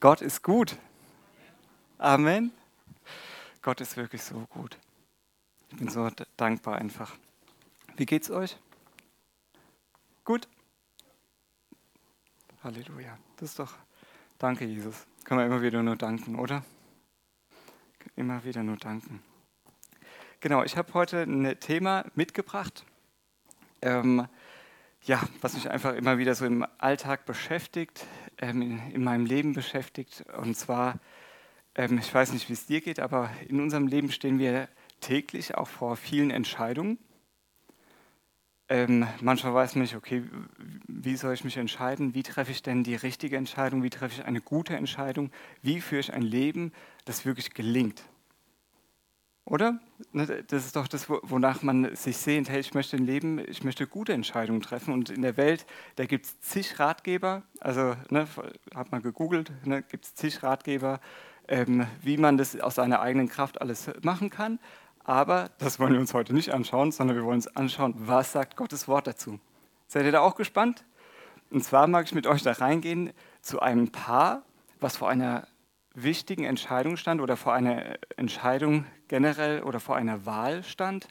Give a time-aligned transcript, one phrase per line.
[0.00, 0.76] Gott ist gut.
[1.98, 2.52] Amen.
[3.62, 4.78] Gott ist wirklich so gut.
[5.70, 7.16] Ich bin so dankbar einfach.
[7.96, 8.56] Wie geht's euch?
[10.24, 10.46] Gut?
[12.62, 13.18] Halleluja.
[13.38, 13.74] Das ist doch.
[14.38, 15.04] Danke, Jesus.
[15.24, 16.64] Kann man immer wieder nur danken, oder?
[18.14, 19.20] Immer wieder nur danken.
[20.38, 22.84] Genau, ich habe heute ein Thema mitgebracht.
[23.82, 24.28] Ähm,
[25.02, 28.06] ja, was mich einfach immer wieder so im Alltag beschäftigt,
[28.40, 30.24] ähm, in, in, meinem Leben beschäftigt.
[30.40, 30.98] Und zwar,
[31.74, 34.68] ähm, ich weiß nicht, wie es dir geht, aber in unserem Leben stehen wir
[35.00, 36.98] täglich auch vor vielen Entscheidungen.
[38.70, 40.24] Ähm, manchmal weiß man nicht, okay,
[40.86, 42.14] wie soll ich mich entscheiden?
[42.14, 43.82] Wie treffe ich denn die richtige Entscheidung?
[43.82, 45.30] Wie treffe ich eine gute Entscheidung?
[45.62, 46.72] Wie führe ich ein Leben,
[47.06, 48.02] das wirklich gelingt?
[49.48, 49.78] Oder?
[50.12, 52.50] Ne, das ist doch das, wonach man sich sehnt.
[52.50, 54.92] Hey, ich möchte ein Leben, ich möchte gute Entscheidungen treffen.
[54.92, 55.64] Und in der Welt,
[55.96, 57.42] da gibt es zig Ratgeber.
[57.58, 58.26] Also, ne,
[58.74, 61.00] hat man gegoogelt, ne, gibt es zig Ratgeber,
[61.48, 64.58] ähm, wie man das aus seiner eigenen Kraft alles machen kann.
[65.02, 68.54] Aber das wollen wir uns heute nicht anschauen, sondern wir wollen uns anschauen, was sagt
[68.54, 69.40] Gottes Wort dazu.
[69.86, 70.84] Seid ihr da auch gespannt?
[71.50, 74.42] Und zwar mag ich mit euch da reingehen zu einem Paar,
[74.78, 75.48] was vor einer
[75.94, 81.08] wichtigen Entscheidung stand oder vor einer Entscheidung generell oder vor einer Wahl stand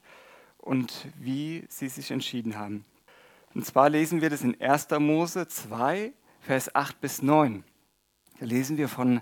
[0.57, 2.85] und wie sie sich entschieden haben.
[3.53, 4.89] Und zwar lesen wir das in 1.
[4.99, 7.63] Mose 2, Vers 8 bis 9.
[8.39, 9.21] Da lesen wir von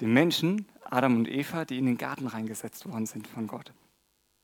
[0.00, 3.72] den Menschen, Adam und Eva, die in den Garten reingesetzt worden sind von Gott.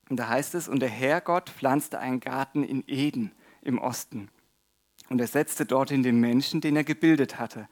[0.09, 4.29] Und da heißt es, und der Herr Gott pflanzte einen Garten in Eden im Osten.
[5.09, 7.67] Und er setzte dorthin den Menschen, den er gebildet hatte.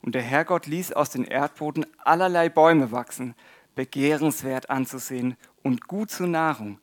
[0.00, 3.34] Und der Herrgott ließ aus dem Erdboden allerlei Bäume wachsen,
[3.74, 6.78] begehrenswert anzusehen und gut zur Nahrung.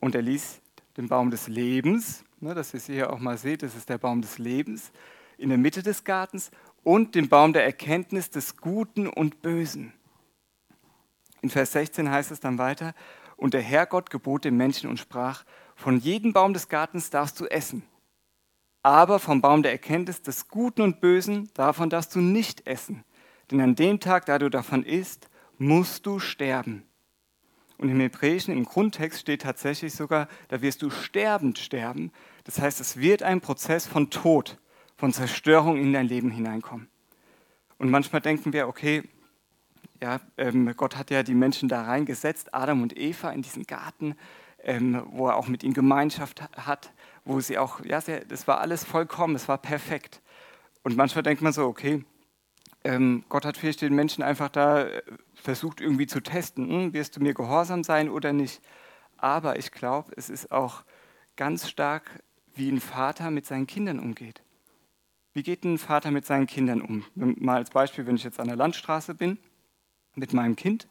[0.00, 0.60] Und er ließ
[0.96, 3.98] den Baum des Lebens, ne, dass ihr es hier auch mal seht, das ist der
[3.98, 4.92] Baum des Lebens,
[5.38, 6.50] in der Mitte des Gartens
[6.82, 9.92] und den Baum der Erkenntnis des Guten und Bösen.
[11.42, 12.94] In Vers 16 heißt es dann weiter,
[13.36, 17.46] und der Herrgott gebot dem Menschen und sprach, von jedem Baum des Gartens darfst du
[17.46, 17.82] essen,
[18.82, 23.02] aber vom Baum der Erkenntnis des Guten und Bösen, davon darfst du nicht essen.
[23.50, 25.28] Denn an dem Tag, da du davon isst,
[25.58, 26.84] musst du sterben.
[27.78, 32.12] Und im Hebräischen, im Grundtext steht tatsächlich sogar, da wirst du sterbend sterben.
[32.44, 34.58] Das heißt, es wird ein Prozess von Tod,
[34.96, 36.88] von Zerstörung in dein Leben hineinkommen.
[37.78, 39.02] Und manchmal denken wir, okay,
[40.00, 44.14] ja, ähm, Gott hat ja die Menschen da reingesetzt, Adam und Eva in diesen Garten,
[44.62, 46.92] ähm, wo er auch mit ihnen Gemeinschaft hat
[47.24, 50.20] wo sie auch, ja, das war alles vollkommen, es war perfekt.
[50.82, 52.04] Und manchmal denkt man so, okay,
[52.84, 55.02] ähm, Gott hat vielleicht den Menschen einfach da äh,
[55.44, 58.62] versucht irgendwie zu testen, hm, wirst du mir gehorsam sein oder nicht.
[59.18, 60.84] Aber ich glaube, es ist auch
[61.36, 62.22] ganz stark,
[62.54, 64.42] wie ein Vater mit seinen Kindern umgeht.
[65.34, 67.04] Wie geht ein Vater mit seinen Kindern um?
[67.14, 69.38] Mal als Beispiel, wenn ich jetzt an der Landstraße bin
[70.14, 70.88] mit meinem Kind,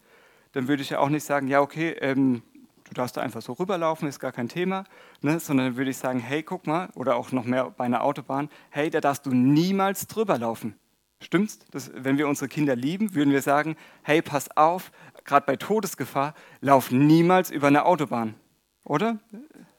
[0.51, 2.43] dann würde ich ja auch nicht sagen, ja, okay, ähm,
[2.83, 4.83] du darfst da einfach so rüberlaufen, ist gar kein Thema,
[5.21, 5.39] ne?
[5.39, 8.89] sondern würde ich sagen, hey, guck mal, oder auch noch mehr bei einer Autobahn, hey,
[8.89, 10.75] da darfst du niemals drüber laufen.
[11.23, 11.59] Stimmt's?
[11.71, 14.91] Das, wenn wir unsere Kinder lieben, würden wir sagen, hey, pass auf,
[15.25, 18.35] gerade bei Todesgefahr, lauf niemals über eine Autobahn.
[18.83, 19.19] Oder?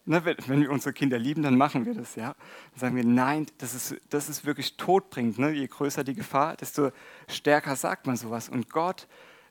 [0.06, 2.34] Ne, wenn wir unsere Kinder lieben, dann machen wir das, ja.
[2.72, 5.38] Dann sagen wir, nein, das ist, das ist wirklich todbringend.
[5.38, 5.50] Ne?
[5.52, 6.90] Je größer die Gefahr, desto
[7.28, 8.48] stärker sagt man sowas.
[8.48, 9.06] Und Gott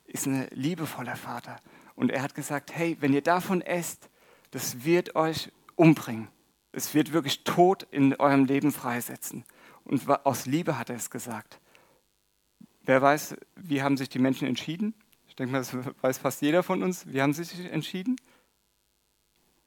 [0.06, 1.58] ist ein liebevoller Vater.
[1.96, 4.10] Und er hat gesagt, hey, wenn ihr davon esst,
[4.52, 6.28] das wird euch umbringen.
[6.72, 9.46] Es wird wirklich Tod in eurem Leben freisetzen.
[9.84, 11.60] Und aus Liebe hat er es gesagt.
[12.84, 14.94] Wer weiß, wie haben sich die Menschen entschieden?
[15.28, 17.08] Ich denke mal, das weiß fast jeder von uns.
[17.12, 18.18] Wie haben sie sich entschieden?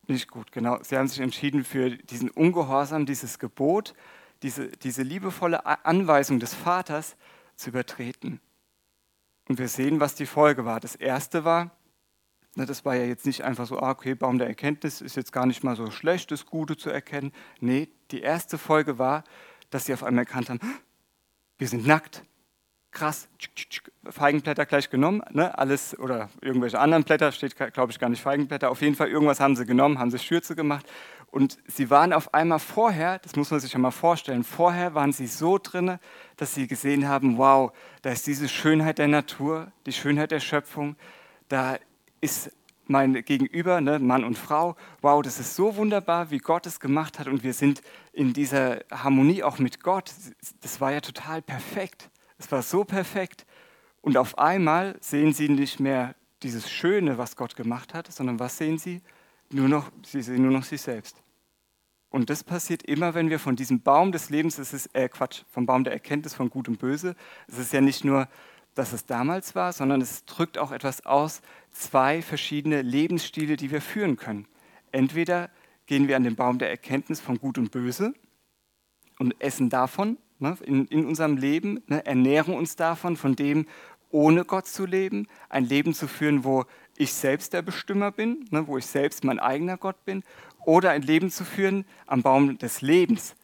[0.07, 0.79] Nicht gut, genau.
[0.83, 3.95] Sie haben sich entschieden für diesen Ungehorsam, dieses Gebot,
[4.43, 7.17] diese, diese liebevolle Anweisung des Vaters
[7.57, 8.41] zu übertreten.
[9.49, 10.79] Und wir sehen, was die Folge war.
[10.79, 11.77] Das erste war,
[12.55, 15.47] das war ja jetzt nicht einfach so, ah, okay, Baum der Erkenntnis ist jetzt gar
[15.47, 17.33] nicht mal so schlecht, das Gute zu erkennen.
[17.61, 19.25] Nee, die erste Folge war,
[19.71, 20.61] dass sie auf einmal erkannt haben,
[21.59, 22.23] wir sind nackt.
[22.97, 23.29] Krass,
[24.09, 25.59] Feigenblätter gleich genommen, ne?
[25.59, 29.39] alles oder irgendwelche anderen Blätter, steht glaube ich gar nicht Feigenblätter, auf jeden Fall irgendwas
[29.39, 30.87] haben sie genommen, haben sie Schürze gemacht
[31.31, 35.13] und sie waren auf einmal vorher, das muss man sich ja mal vorstellen, vorher waren
[35.13, 36.01] sie so drinne,
[36.39, 37.71] dass sie gesehen haben, wow,
[38.01, 40.97] da ist diese Schönheit der Natur, die Schönheit der Schöpfung,
[41.51, 41.77] da
[42.23, 42.51] ist
[42.87, 47.19] mein Gegenüber, ne, Mann und Frau, wow, das ist so wunderbar, wie Gott es gemacht
[47.19, 47.83] hat und wir sind
[48.15, 50.13] in dieser Harmonie auch mit Gott.
[50.63, 52.09] Das war ja total perfekt.
[52.39, 53.47] Es war so perfekt.
[54.01, 58.59] Und auf einmal sehen sie nicht mehr dieses Schöne, was Gott gemacht hat, sondern was
[58.59, 59.03] sehen sie?
[59.51, 61.23] Nur noch, sie sehen nur noch sich selbst.
[62.11, 65.43] Und das passiert immer, wenn wir von diesem Baum des Lebens, es ist äh, Quatsch,
[65.51, 67.17] vom Baum der Erkenntnis von Gut und Böse,
[67.47, 68.29] es ist ja nicht nur
[68.77, 71.41] dass es damals war, sondern es drückt auch etwas aus,
[71.73, 74.47] zwei verschiedene Lebensstile, die wir führen können.
[74.93, 75.51] Entweder
[75.87, 78.13] gehen wir an den Baum der Erkenntnis von Gut und Böse
[79.19, 83.67] und essen davon ne, in, in unserem Leben, ne, ernähren uns davon, von dem
[84.11, 86.65] ohne Gott zu leben, ein Leben zu führen, wo
[86.97, 90.23] ich selbst der Bestimmer bin, ne, wo ich selbst mein eigener Gott bin,
[90.65, 93.35] oder ein Leben zu führen am Baum des Lebens.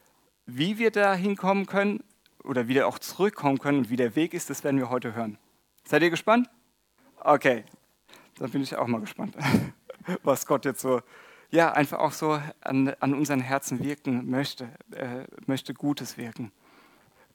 [0.47, 2.03] Wie wir da hinkommen können
[2.43, 5.39] oder wieder auch zurückkommen können und wie der Weg ist, das werden wir heute hören.
[5.85, 6.49] Seid ihr gespannt?
[7.21, 7.65] Okay,
[8.39, 9.37] dann bin ich auch mal gespannt,
[10.23, 11.01] was Gott jetzt so,
[11.51, 16.51] ja, einfach auch so an, an unseren Herzen wirken möchte, äh, möchte Gutes wirken.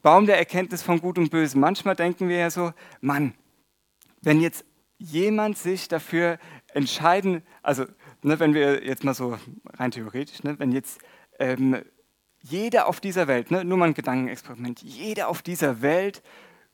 [0.02, 1.58] Baum der Erkenntnis von Gut und Böse.
[1.58, 3.34] Manchmal denken wir ja so, Mann,
[4.22, 4.66] wenn jetzt
[4.98, 6.40] jemand sich dafür
[6.74, 7.86] entscheiden, also
[8.24, 9.38] ne, wenn wir jetzt mal so
[9.74, 11.00] rein theoretisch, ne, wenn jetzt
[11.40, 11.84] ähm,
[12.42, 16.24] jeder auf dieser Welt, ne, nur mal ein Gedankenexperiment, jeder auf dieser Welt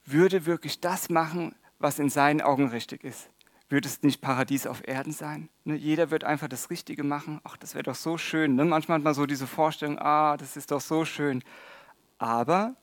[0.06, 3.30] würde wirklich das machen, was in seinen Augen richtig ist.
[3.70, 5.50] Würde es nicht Paradies auf Erden sein?
[5.64, 7.42] Ne, jeder wird einfach das Richtige machen.
[7.44, 8.56] Ach, das wäre doch so schön.
[8.56, 8.66] Ne?
[8.66, 11.44] Manchmal hat man so diese Vorstellung, ah, das ist doch so schön.
[12.18, 12.76] Aber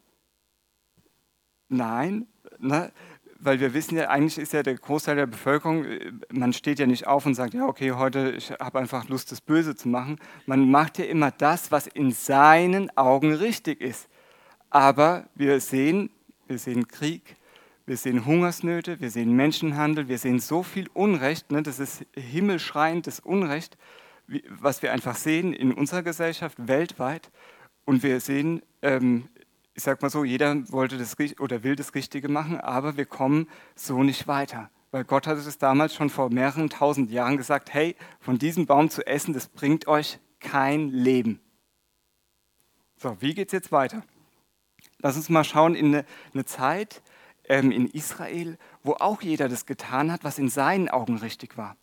[1.71, 2.27] nein,
[2.59, 2.93] ne?
[3.41, 6.87] weil wir wissen ja, eigentlich ist ja der Großteil der Bevölkerung, äh, man steht ja
[6.87, 10.19] nicht auf und sagt, ja, okay, heute, ich habe einfach Lust, das Böse zu machen.
[10.47, 14.09] Man macht ja immer das, was in seinen Augen richtig ist.
[14.69, 16.11] Aber wir sehen,
[16.47, 17.37] wir sehen Krieg,
[17.87, 23.21] wir sehen Hungersnöte, wir sehen Menschenhandel, wir sehen so viel Unrecht, ne, das ist himmelschreiendes
[23.21, 23.77] Unrecht,
[24.49, 27.31] was wir einfach sehen in unserer Gesellschaft weltweit.
[27.85, 29.29] Und wir sehen ähm,
[29.75, 33.49] ich sag mal so, jeder wollte das oder will das Richtige machen, aber wir kommen
[33.75, 34.71] so nicht weiter.
[34.91, 38.91] Weil Gott hatte es damals schon vor mehreren tausend Jahren gesagt, hey, von diesem Baum
[38.91, 41.41] zu essen, das bringt euch kein Leben.
[42.97, 44.03] So, wie geht es jetzt weiter?
[44.99, 47.03] Lass uns mal schauen in eine, eine Zeit
[47.45, 51.77] ähm, in Israel, wo auch jeder das getan hat, was in seinen Augen richtig war.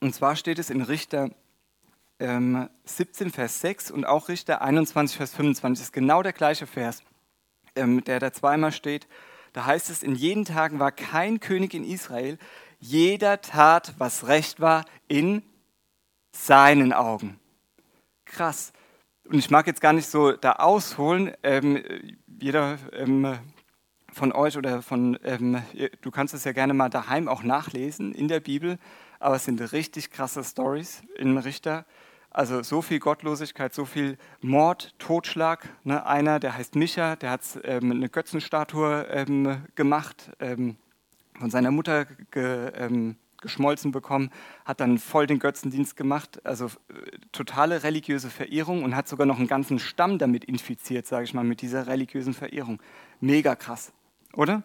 [0.00, 1.30] Und zwar steht es in Richter
[2.18, 7.02] ähm, 17, Vers 6 und auch Richter 21, Vers 25 ist genau der gleiche Vers,
[7.74, 9.08] ähm, der da zweimal steht.
[9.52, 12.38] Da heißt es, in jenen Tagen war kein König in Israel,
[12.80, 15.42] jeder tat, was recht war, in
[16.32, 17.38] seinen Augen.
[18.24, 18.72] Krass.
[19.24, 21.32] Und ich mag jetzt gar nicht so da ausholen.
[21.42, 21.82] Ähm,
[22.26, 23.38] jeder ähm,
[24.12, 25.62] von euch oder von, ähm,
[26.02, 28.78] du kannst es ja gerne mal daheim auch nachlesen in der Bibel,
[29.20, 31.84] aber es sind richtig krasse Stories in Richter.
[32.30, 35.68] Also so viel Gottlosigkeit, so viel Mord, Totschlag.
[35.84, 36.04] Ne?
[36.04, 40.76] Einer, der heißt Micha, der hat ähm, eine Götzenstatue ähm, gemacht, ähm,
[41.38, 44.30] von seiner Mutter ge, ähm, geschmolzen bekommen,
[44.64, 46.70] hat dann voll den Götzendienst gemacht, also äh,
[47.30, 51.44] totale religiöse Verehrung und hat sogar noch einen ganzen Stamm damit infiziert, sage ich mal,
[51.44, 52.82] mit dieser religiösen Verehrung.
[53.20, 53.92] Mega krass,
[54.32, 54.64] oder?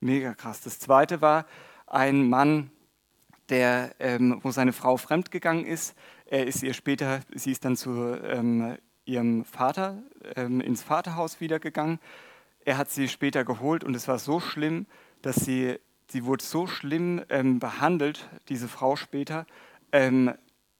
[0.00, 0.60] Mega krass.
[0.62, 1.46] Das zweite war
[1.86, 2.70] ein Mann,
[3.48, 5.94] der, ähm, wo seine Frau fremdgegangen ist.
[6.26, 10.02] Er ist ihr später, sie ist dann zu ähm, ihrem Vater
[10.34, 12.00] ähm, ins Vaterhaus wiedergegangen.
[12.64, 14.86] Er hat sie später geholt und es war so schlimm,
[15.22, 15.78] dass sie,
[16.08, 19.46] sie wurde so schlimm ähm, behandelt, diese Frau später,
[19.92, 20.34] ähm,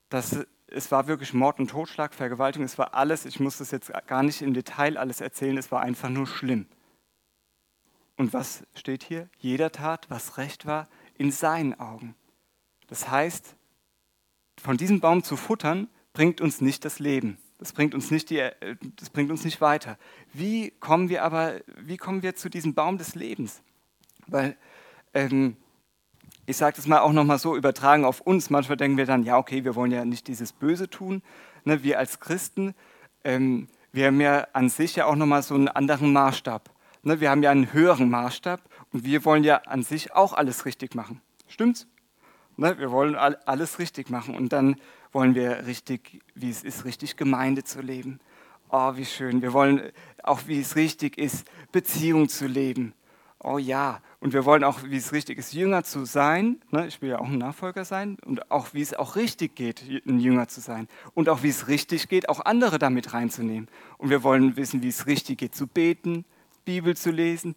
[0.08, 3.92] dass es war wirklich Mord und Totschlag, Vergewaltigung, es war alles, ich muss das jetzt
[4.08, 6.66] gar nicht im Detail alles erzählen, es war einfach nur schlimm.
[8.16, 9.28] Und was steht hier?
[9.38, 10.88] Jeder tat, was recht war,
[11.18, 12.14] in seinen Augen.
[12.88, 13.56] Das heißt,
[14.60, 17.38] von diesem Baum zu futtern, bringt uns nicht das Leben.
[17.58, 18.46] Das bringt uns nicht, die,
[18.96, 19.98] das bringt uns nicht weiter.
[20.32, 23.62] Wie kommen wir aber, wie kommen wir zu diesem Baum des Lebens?
[24.26, 24.56] Weil,
[25.14, 25.56] ähm,
[26.44, 28.50] ich sage das mal auch nochmal so übertragen auf uns.
[28.50, 31.22] Manchmal denken wir dann, ja, okay, wir wollen ja nicht dieses Böse tun.
[31.64, 32.74] Ne, wir als Christen,
[33.24, 36.70] ähm, wir haben ja an sich ja auch nochmal so einen anderen Maßstab.
[37.02, 38.62] Ne, wir haben ja einen höheren Maßstab
[38.92, 41.20] und wir wollen ja an sich auch alles richtig machen.
[41.48, 41.88] Stimmt's?
[42.56, 44.76] Ne, wir wollen alles richtig machen und dann
[45.12, 48.18] wollen wir richtig, wie es ist, richtig Gemeinde zu leben.
[48.70, 49.42] Oh, wie schön.
[49.42, 52.94] Wir wollen auch, wie es richtig ist, Beziehung zu leben.
[53.38, 54.00] Oh ja.
[54.20, 56.60] Und wir wollen auch, wie es richtig ist, Jünger zu sein.
[56.70, 58.16] Ne, ich will ja auch ein Nachfolger sein.
[58.24, 60.88] Und auch, wie es auch richtig geht, ein Jünger zu sein.
[61.14, 63.68] Und auch, wie es richtig geht, auch andere damit reinzunehmen.
[63.98, 66.24] Und wir wollen wissen, wie es richtig geht, zu beten,
[66.64, 67.54] Bibel zu lesen,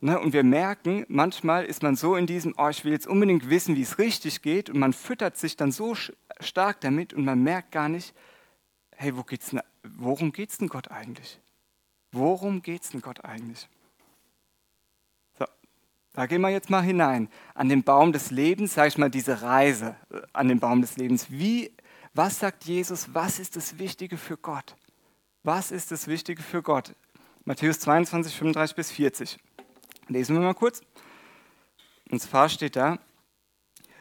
[0.00, 3.50] Ne, und wir merken, manchmal ist man so in diesem, oh, ich will jetzt unbedingt
[3.50, 5.96] wissen, wie es richtig geht, und man füttert sich dann so
[6.38, 8.14] stark damit und man merkt gar nicht,
[8.92, 11.40] hey, wo geht's denn, worum geht es denn Gott eigentlich?
[12.12, 13.68] Worum geht es denn Gott eigentlich?
[15.36, 15.46] So,
[16.12, 17.28] da gehen wir jetzt mal hinein.
[17.54, 20.96] An den Baum des Lebens, sage ich mal, diese Reise äh, an den Baum des
[20.96, 21.28] Lebens.
[21.28, 21.72] Wie,
[22.14, 24.76] was sagt Jesus, was ist das Wichtige für Gott?
[25.42, 26.94] Was ist das Wichtige für Gott?
[27.44, 29.38] Matthäus 22, 35 bis 40.
[30.08, 30.80] Lesen wir mal kurz.
[32.10, 32.98] Und zwar steht da,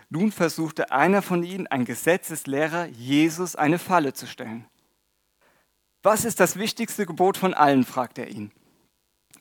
[0.10, 4.66] nun versuchte einer von ihnen, ein Gesetzeslehrer, Jesus eine Falle zu stellen.
[6.02, 8.52] Was ist das wichtigste Gebot von allen, fragt er ihn.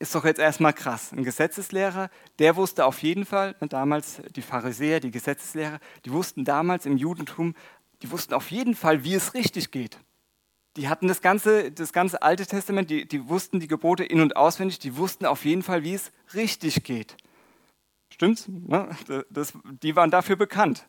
[0.00, 1.12] Ist doch jetzt erstmal krass.
[1.12, 6.44] Ein Gesetzeslehrer, der wusste auf jeden Fall, ne, damals die Pharisäer, die Gesetzeslehrer, die wussten
[6.44, 7.54] damals im Judentum,
[8.02, 9.98] die wussten auf jeden Fall, wie es richtig geht.
[10.76, 14.36] Die hatten das ganze, das ganze Alte Testament, die, die wussten die Gebote in- und
[14.36, 17.16] auswendig, die wussten auf jeden Fall, wie es richtig geht.
[18.10, 18.46] Stimmt's?
[18.48, 18.88] Ne?
[19.30, 20.86] Das, die waren dafür bekannt.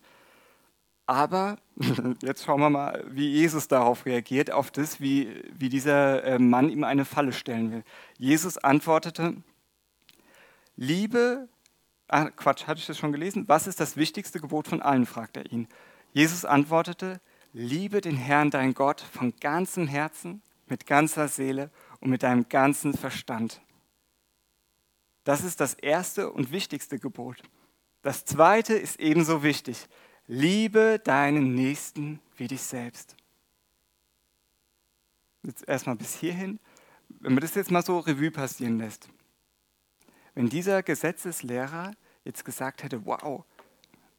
[1.05, 1.57] Aber
[2.21, 6.69] jetzt schauen wir mal, wie Jesus darauf reagiert, auf das, wie, wie dieser äh, Mann
[6.69, 7.83] ihm eine Falle stellen will.
[8.17, 9.37] Jesus antwortete,
[10.75, 11.47] Liebe,
[12.09, 13.47] ah, Quatsch, hatte ich das schon gelesen?
[13.47, 15.67] Was ist das wichtigste Gebot von allen, fragt er ihn.
[16.11, 17.21] Jesus antwortete,
[17.57, 22.93] liebe den Herrn, dein Gott, von ganzem Herzen, mit ganzer Seele und mit deinem ganzen
[22.93, 23.61] Verstand.
[25.23, 27.41] Das ist das erste und wichtigste Gebot.
[28.03, 29.87] Das zweite ist ebenso wichtig.
[30.27, 33.15] Liebe deinen Nächsten wie dich selbst.
[35.41, 36.59] Jetzt erstmal bis hierhin.
[37.09, 39.09] Wenn man das jetzt mal so Revue passieren lässt.
[40.35, 41.91] Wenn dieser Gesetzeslehrer
[42.23, 43.43] jetzt gesagt hätte, wow,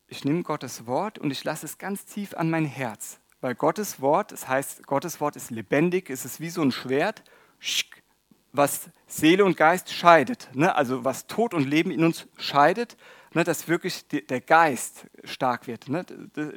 [0.08, 3.20] ich nehme Gottes Wort und ich lasse es ganz tief an mein Herz.
[3.40, 7.22] Weil Gottes Wort, das heißt, Gottes Wort ist lebendig, es ist wie so ein Schwert,
[8.52, 10.48] was Seele und Geist scheidet.
[10.54, 10.74] Ne?
[10.74, 12.96] Also was Tod und Leben in uns scheidet,
[13.32, 13.44] ne?
[13.44, 15.88] dass wirklich der Geist stark wird.
[15.88, 16.04] Ne?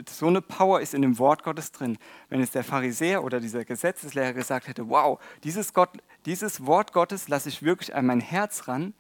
[0.10, 1.98] So eine Power ist in dem Wort Gottes drin.
[2.30, 5.90] Wenn es der Pharisäer oder dieser Gesetzeslehrer gesagt hätte, wow, dieses, Gott,
[6.26, 8.94] dieses Wort Gottes lasse ich wirklich an mein Herz ran,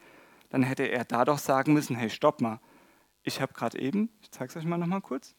[0.50, 2.59] dann hätte er da doch sagen müssen, hey, stopp mal.
[3.23, 5.35] Ich habe gerade eben, ich zeige es euch mal noch mal kurz.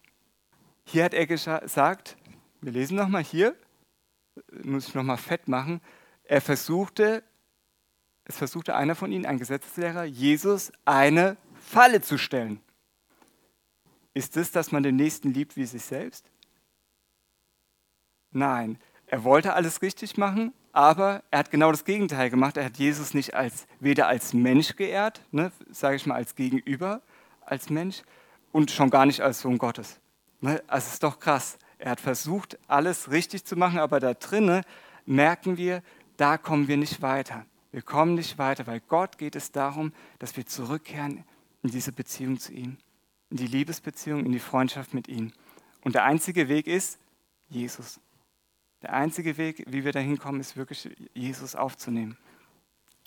[0.84, 2.16] Hier hat er gesagt,
[2.62, 3.54] wir lesen noch mal hier,
[4.62, 5.80] muss ich noch mal fett machen.
[6.24, 7.22] Er versuchte
[8.24, 12.60] es versuchte einer von ihnen, ein Gesetzeslehrer, Jesus eine Falle zu stellen.
[14.14, 16.30] Ist es, dass man den Nächsten liebt wie sich selbst?
[18.30, 22.56] Nein, er wollte alles richtig machen, aber er hat genau das Gegenteil gemacht.
[22.56, 27.02] Er hat Jesus nicht als, weder als Mensch geehrt, ne, sage ich mal als Gegenüber,
[27.44, 28.02] als Mensch,
[28.52, 29.98] und schon gar nicht als Sohn Gottes.
[30.40, 31.58] Ne, also ist doch krass.
[31.82, 34.62] Er hat versucht, alles richtig zu machen, aber da drinnen
[35.04, 35.82] merken wir,
[36.16, 37.44] da kommen wir nicht weiter.
[37.72, 41.24] Wir kommen nicht weiter, weil Gott geht es darum, dass wir zurückkehren
[41.64, 42.76] in diese Beziehung zu ihm,
[43.30, 45.32] in die Liebesbeziehung, in die Freundschaft mit ihm.
[45.80, 47.00] Und der einzige Weg ist
[47.48, 47.98] Jesus.
[48.82, 52.16] Der einzige Weg, wie wir dahin kommen, ist wirklich Jesus aufzunehmen.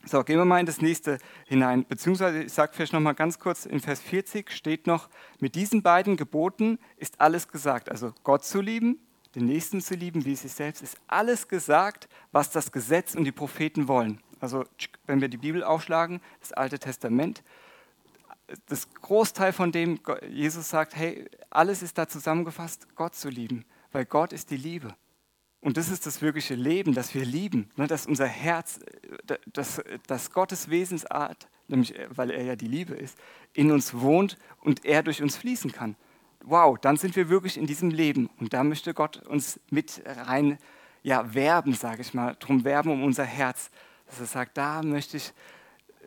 [0.07, 1.83] So, gehen wir mal in das nächste hinein.
[1.83, 5.09] Beziehungsweise, ich sage vielleicht noch mal ganz kurz, in Vers 40 steht noch,
[5.39, 7.89] mit diesen beiden Geboten ist alles gesagt.
[7.89, 8.99] Also Gott zu lieben,
[9.33, 13.31] den Nächsten zu lieben, wie sich selbst, ist alles gesagt, was das Gesetz und die
[13.31, 14.21] Propheten wollen.
[14.39, 14.65] Also
[15.07, 17.43] wenn wir die Bibel aufschlagen, das Alte Testament,
[18.67, 24.05] das Großteil von dem Jesus sagt, hey, alles ist da zusammengefasst, Gott zu lieben, weil
[24.05, 24.95] Gott ist die Liebe.
[25.65, 28.79] Und das ist das wirkliche Leben, das wir lieben, ne, dass unser Herz,
[29.51, 33.17] dass, dass Gottes Wesensart, nämlich weil er ja die Liebe ist,
[33.53, 35.95] in uns wohnt und er durch uns fließen kann.
[36.43, 40.59] Wow, dann sind wir wirklich in diesem Leben und da möchte Gott uns mit rein
[41.01, 43.71] ja, werben, sage ich mal, drum werben um unser Herz,
[44.05, 45.33] dass er sagt, da möchte ich,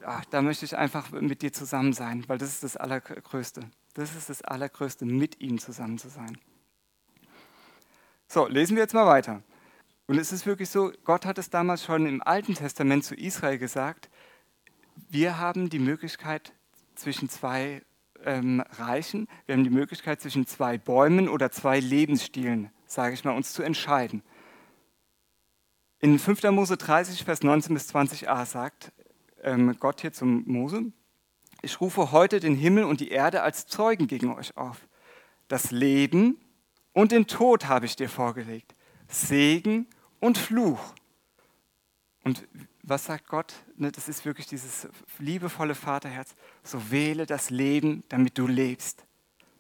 [0.05, 3.63] ach, da möchte ich einfach mit dir zusammen sein, weil das ist das Allergrößte.
[3.95, 6.39] Das ist das Allergrößte, mit ihm zusammen zu sein.
[8.31, 9.43] So, lesen wir jetzt mal weiter.
[10.07, 13.57] Und es ist wirklich so, Gott hat es damals schon im Alten Testament zu Israel
[13.57, 14.11] gesagt,
[15.09, 16.53] wir haben die Möglichkeit
[16.95, 17.81] zwischen zwei
[18.25, 23.35] ähm, Reichen, wir haben die Möglichkeit zwischen zwei Bäumen oder zwei Lebensstilen, sage ich mal,
[23.35, 24.23] uns zu entscheiden.
[26.01, 26.43] In 5.
[26.51, 28.93] Mose 30, Vers 19 bis 20a sagt
[29.43, 30.93] ähm, Gott hier zum Mose,
[31.63, 34.87] ich rufe heute den Himmel und die Erde als Zeugen gegen euch auf.
[35.49, 36.37] Das Leben
[36.93, 38.75] und den Tod habe ich dir vorgelegt,
[39.09, 39.87] Segen
[40.21, 40.81] und Fluch.
[42.25, 42.47] Und
[42.83, 43.55] was sagt Gott?
[43.77, 46.35] Ne, das ist wirklich dieses liebevolle Vaterherz.
[46.63, 49.05] So wähle das Leben, damit du lebst.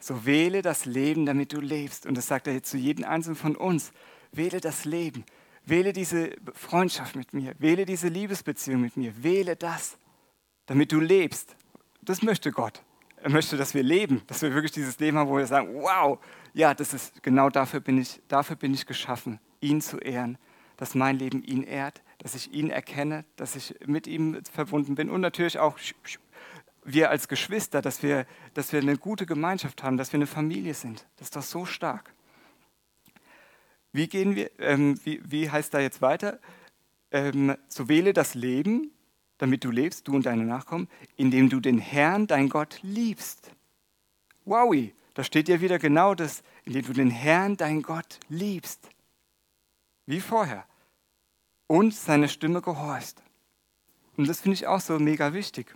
[0.01, 2.07] So wähle das Leben, damit du lebst.
[2.07, 3.93] Und das sagt er jetzt zu jedem Einzelnen von uns.
[4.33, 5.25] Wähle das Leben.
[5.69, 9.99] Wähle diese Freundschaft mit mir, wähle diese Liebesbeziehung mit mir, wähle das,
[10.65, 11.57] damit du lebst.
[12.01, 12.83] Das möchte Gott.
[13.23, 16.19] Er möchte, dass wir leben, dass wir wirklich dieses Leben haben, wo wir sagen, wow,
[16.55, 20.39] ja, das ist genau dafür bin ich, dafür bin ich geschaffen, ihn zu ehren,
[20.77, 25.11] dass mein Leben ihn ehrt, dass ich ihn erkenne, dass ich mit ihm verbunden bin
[25.11, 25.79] und natürlich auch
[26.85, 30.75] wir als Geschwister, dass wir, dass wir eine gute Gemeinschaft haben, dass wir eine Familie
[30.75, 31.07] sind.
[31.17, 32.13] Das ist doch so stark.
[33.93, 36.39] Wie gehen wir, ähm, wie, wie heißt da jetzt weiter?
[37.11, 38.93] Ähm, so wähle das Leben,
[39.39, 43.53] damit du lebst, du und deine Nachkommen, indem du den Herrn, dein Gott, liebst.
[44.45, 48.89] Wowi, da steht ja wieder genau das, indem du den Herrn, dein Gott, liebst.
[50.07, 50.65] Wie vorher.
[51.67, 53.23] Und seine Stimme gehorchst.
[54.17, 55.75] Und das finde ich auch so mega wichtig.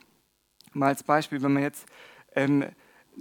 [0.72, 1.86] Mal als Beispiel, wenn man jetzt
[2.34, 2.64] ähm,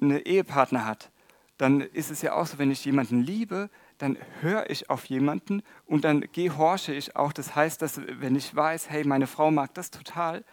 [0.02, 1.12] einen Ehepartner hat,
[1.58, 3.70] dann ist es ja auch so, wenn ich jemanden liebe,
[4.02, 7.34] dann höre ich auf jemanden und dann gehorche ich auch.
[7.34, 10.44] Das heißt, dass wenn ich weiß, hey, meine Frau mag das total,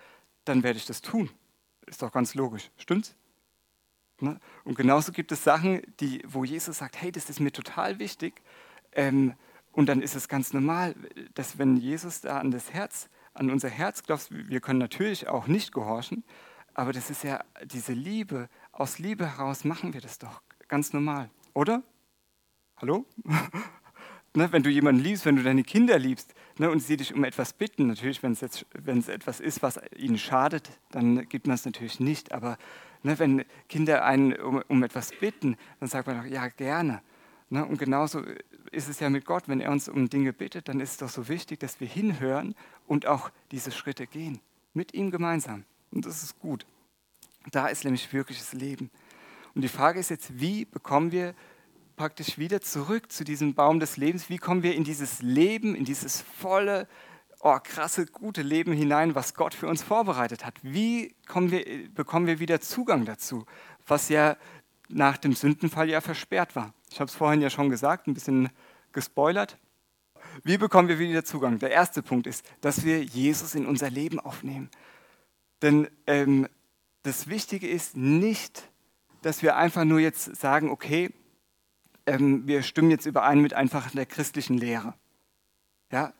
[0.44, 1.30] dann werde ich das tun.
[1.86, 3.16] Ist doch ganz logisch, stimmt's?
[4.20, 4.38] Ne?
[4.64, 8.42] Und genauso gibt es Sachen, die, wo Jesus sagt, hey, das ist mir total wichtig.
[8.92, 9.34] Ähm,
[9.72, 10.94] und dann ist es ganz normal,
[11.32, 15.46] dass wenn Jesus da an das Herz, an unser Herz glaubt, wir können natürlich auch
[15.46, 16.22] nicht gehorchen,
[16.74, 21.30] aber das ist ja diese Liebe, aus Liebe heraus machen wir das doch ganz normal,
[21.54, 21.82] oder?
[22.80, 23.04] Hallo?
[24.34, 27.24] ne, wenn du jemanden liebst, wenn du deine Kinder liebst ne, und sie dich um
[27.24, 31.98] etwas bitten, natürlich, wenn es, etwas ist, was ihnen schadet, dann gibt man es natürlich
[31.98, 32.30] nicht.
[32.30, 32.56] Aber
[33.02, 37.02] ne, wenn Kinder einen um, um, etwas bitten, dann sagt man doch, ja, gerne.
[37.50, 38.22] Ne, und genauso
[38.70, 41.08] ist es ja mit Gott, wenn er uns um Dinge bittet, dann ist es doch
[41.08, 42.54] so wichtig, dass wir hinhören
[42.86, 44.38] und auch diese Schritte gehen.
[44.72, 45.64] Mit ihm gemeinsam.
[45.90, 46.64] Und das ist gut.
[47.50, 48.88] Da ist nämlich wirkliches Leben.
[49.56, 51.34] Und die Frage ist jetzt, wie bekommen wir
[51.98, 54.30] praktisch wieder zurück zu diesem Baum des Lebens?
[54.30, 56.88] Wie kommen wir in dieses Leben, in dieses volle,
[57.40, 60.54] oh, krasse, gute Leben hinein, was Gott für uns vorbereitet hat?
[60.62, 63.44] Wie wir, bekommen wir wieder Zugang dazu,
[63.86, 64.38] was ja
[64.88, 66.72] nach dem Sündenfall ja versperrt war?
[66.90, 68.48] Ich habe es vorhin ja schon gesagt, ein bisschen
[68.92, 69.58] gespoilert.
[70.44, 71.58] Wie bekommen wir wieder Zugang?
[71.58, 74.70] Der erste Punkt ist, dass wir Jesus in unser Leben aufnehmen.
[75.62, 76.48] Denn ähm,
[77.02, 78.70] das Wichtige ist nicht,
[79.22, 81.12] dass wir einfach nur jetzt sagen, okay,
[82.08, 84.94] ähm, wir stimmen jetzt überein mit einfach der christlichen Lehre.
[85.92, 86.12] Ja,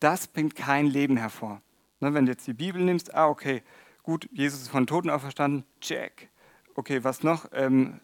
[0.00, 1.62] das bringt kein Leben hervor.
[2.00, 3.62] Ne, wenn du jetzt die Bibel nimmst, ah, okay,
[4.02, 6.28] gut, Jesus ist von Toten auferstanden, check.
[6.74, 7.46] Okay, was noch?
[7.52, 8.00] Ähm,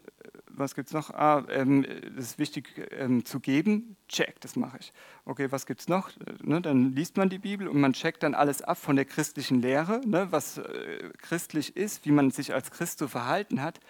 [0.55, 1.11] was es noch?
[1.11, 1.87] Ah, ähm,
[2.17, 4.93] das ist wichtig ähm, zu geben, check, das mache ich.
[5.25, 6.11] Okay, was gibt es noch?
[6.43, 9.61] Ne, dann liest man die Bibel und man checkt dann alles ab von der christlichen
[9.61, 13.81] Lehre, ne, was äh, christlich ist, wie man sich als Christ zu verhalten hat.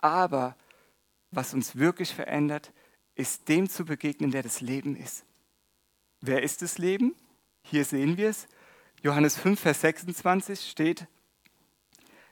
[0.00, 0.56] Aber
[1.30, 2.72] was uns wirklich verändert,
[3.18, 5.24] ist dem zu begegnen, der das Leben ist.
[6.20, 7.14] Wer ist das Leben?
[7.62, 8.46] Hier sehen wir es.
[9.02, 11.06] Johannes 5, Vers 26 steht,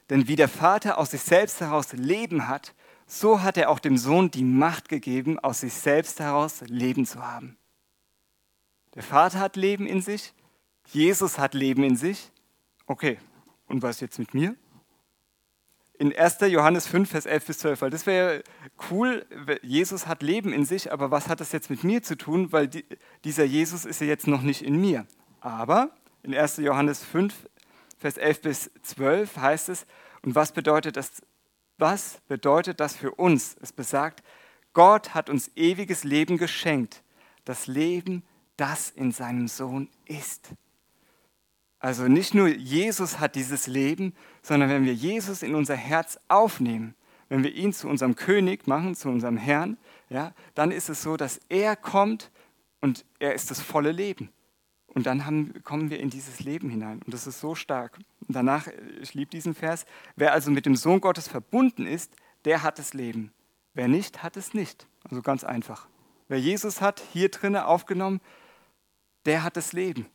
[0.09, 2.73] denn wie der Vater aus sich selbst heraus Leben hat,
[3.05, 7.25] so hat er auch dem Sohn die Macht gegeben, aus sich selbst heraus Leben zu
[7.25, 7.57] haben.
[8.95, 10.33] Der Vater hat Leben in sich,
[10.87, 12.31] Jesus hat Leben in sich.
[12.85, 13.19] Okay,
[13.67, 14.55] und was jetzt mit mir?
[15.99, 16.37] In 1.
[16.41, 18.43] Johannes 5, Vers 11 bis 12, weil das wäre
[18.91, 19.25] cool,
[19.61, 22.67] Jesus hat Leben in sich, aber was hat das jetzt mit mir zu tun, weil
[22.67, 22.85] die,
[23.23, 25.05] dieser Jesus ist ja jetzt noch nicht in mir.
[25.41, 25.91] Aber
[26.23, 26.57] in 1.
[26.57, 27.33] Johannes 5,
[27.99, 29.85] Vers 11 bis 12 heißt es,
[30.21, 31.21] und was bedeutet das,
[31.77, 33.55] was bedeutet das für uns?
[33.61, 34.23] Es besagt,
[34.73, 37.01] Gott hat uns ewiges Leben geschenkt,
[37.45, 38.23] das Leben,
[38.55, 40.49] das in seinem Sohn ist.
[41.79, 46.95] Also nicht nur Jesus hat dieses Leben, sondern wenn wir Jesus in unser Herz aufnehmen,
[47.29, 49.77] wenn wir ihn zu unserem König machen, zu unserem Herrn,
[50.09, 52.31] ja, dann ist es so, dass er kommt
[52.81, 54.29] und er ist das volle Leben.
[54.87, 57.01] Und dann haben, kommen wir in dieses Leben hinein.
[57.05, 57.99] Und das ist so stark.
[58.27, 58.67] Und danach,
[59.01, 59.85] ich liebe diesen Vers,
[60.15, 63.31] wer also mit dem Sohn Gottes verbunden ist, der hat das Leben.
[63.73, 64.87] Wer nicht, hat es nicht.
[65.03, 65.87] Also ganz einfach.
[66.29, 68.21] Wer Jesus hat, hier drinnen aufgenommen,
[69.25, 70.07] der hat das Leben.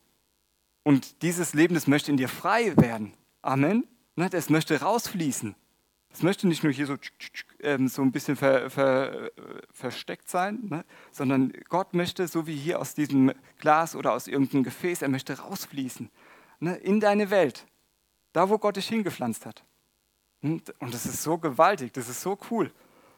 [0.83, 3.13] Und dieses Leben, das möchte in dir frei werden.
[3.41, 3.87] Amen.
[4.15, 5.55] Ne, das möchte rausfließen.
[6.13, 6.95] Das möchte nicht nur hier so,
[7.61, 9.31] ähm, so ein bisschen ver, ver,
[9.71, 10.85] versteckt sein, ne?
[11.11, 15.39] sondern Gott möchte, so wie hier aus diesem Glas oder aus irgendeinem Gefäß, er möchte
[15.39, 16.11] rausfließen
[16.59, 16.75] ne?
[16.75, 17.65] in deine Welt,
[18.31, 19.63] da wo Gott dich hingepflanzt hat.
[20.43, 22.71] Und das ist so gewaltig, das ist so cool.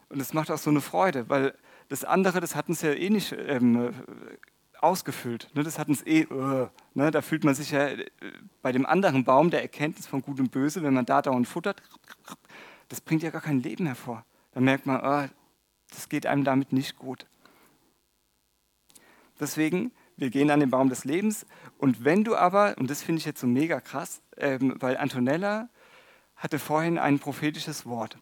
[0.08, 1.54] Und es macht auch so eine Freude, weil
[1.90, 3.94] das andere, das hat uns ja eh nicht ähm,
[4.82, 5.50] ausgefüllt.
[5.54, 8.06] Ne, das hat uns eh, uh, ne, da fühlt man sich ja äh,
[8.62, 11.82] bei dem anderen Baum der Erkenntnis von Gut und Böse, wenn man da dauernd futtert,
[12.90, 14.26] das bringt ja gar kein Leben hervor.
[14.54, 15.30] Da merkt man, oh,
[15.90, 17.26] das geht einem damit nicht gut.
[19.40, 21.46] Deswegen, wir gehen an den Baum des Lebens
[21.78, 25.70] und wenn du aber, und das finde ich jetzt so mega krass, ähm, weil Antonella
[26.36, 28.18] hatte vorhin ein prophetisches Wort.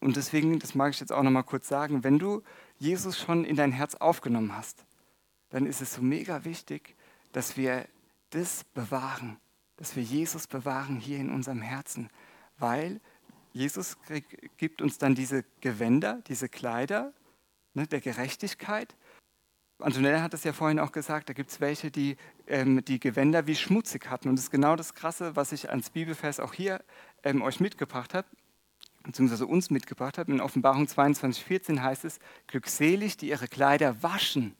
[0.00, 2.42] Und deswegen, das mag ich jetzt auch nochmal kurz sagen, wenn du
[2.78, 4.84] Jesus schon in dein Herz aufgenommen hast,
[5.52, 6.96] dann ist es so mega wichtig,
[7.32, 7.86] dass wir
[8.30, 9.38] das bewahren,
[9.76, 12.10] dass wir Jesus bewahren hier in unserem Herzen,
[12.58, 13.00] weil
[13.52, 13.96] Jesus
[14.56, 17.12] gibt uns dann diese Gewänder, diese Kleider
[17.74, 18.96] ne, der Gerechtigkeit
[19.82, 23.46] Antonella hat es ja vorhin auch gesagt, da gibt es welche, die ähm, die Gewänder
[23.46, 24.28] wie schmutzig hatten.
[24.28, 26.82] Und das ist genau das Krasse, was ich als Bibelvers auch hier
[27.24, 28.28] ähm, euch mitgebracht habe,
[29.02, 30.32] beziehungsweise uns mitgebracht habe.
[30.32, 34.54] In Offenbarung 22, 14 heißt es, glückselig, die ihre Kleider waschen.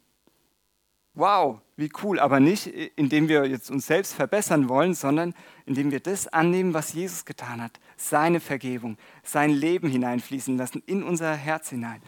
[1.14, 5.34] Wow, wie cool, aber nicht, indem wir jetzt uns selbst verbessern wollen, sondern
[5.66, 11.02] indem wir das annehmen, was Jesus getan hat, seine Vergebung, sein Leben hineinfließen lassen in
[11.02, 12.00] unser Herz hinein.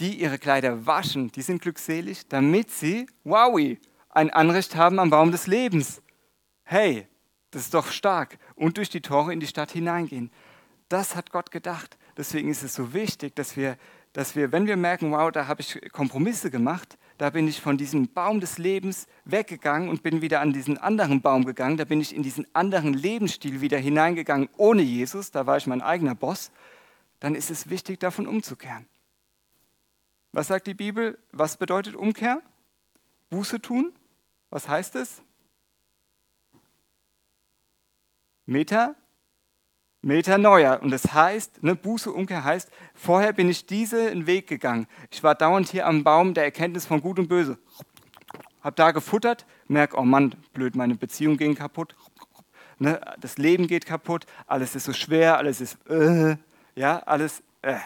[0.00, 3.78] Die ihre Kleider waschen, die sind glückselig, damit sie, wowi,
[4.10, 6.02] ein Anrecht haben am Baum des Lebens.
[6.64, 7.06] Hey,
[7.52, 8.38] das ist doch stark.
[8.54, 10.30] Und durch die Tore in die Stadt hineingehen.
[10.88, 11.96] Das hat Gott gedacht.
[12.16, 13.76] Deswegen ist es so wichtig, dass wir,
[14.12, 17.76] dass wir, wenn wir merken, wow, da habe ich Kompromisse gemacht, da bin ich von
[17.76, 22.00] diesem Baum des Lebens weggegangen und bin wieder an diesen anderen Baum gegangen, da bin
[22.00, 26.50] ich in diesen anderen Lebensstil wieder hineingegangen ohne Jesus, da war ich mein eigener Boss,
[27.20, 28.86] dann ist es wichtig, davon umzukehren.
[30.32, 31.18] Was sagt die Bibel?
[31.30, 32.42] Was bedeutet Umkehr?
[33.30, 33.92] Buße tun?
[34.50, 35.22] Was heißt es?
[38.46, 38.96] Meta,
[40.04, 40.74] Metanoia.
[40.74, 44.86] Und das heißt, ne, Buße, Umkehr heißt, vorher bin ich diesen Weg gegangen.
[45.10, 47.58] Ich war dauernd hier am Baum der Erkenntnis von Gut und Böse.
[48.60, 51.96] Hab da gefuttert, merk, oh Mann, blöd, meine Beziehung ging kaputt.
[52.78, 56.36] Ne, das Leben geht kaputt, alles ist so schwer, alles ist, äh,
[56.74, 57.76] ja, alles, äh.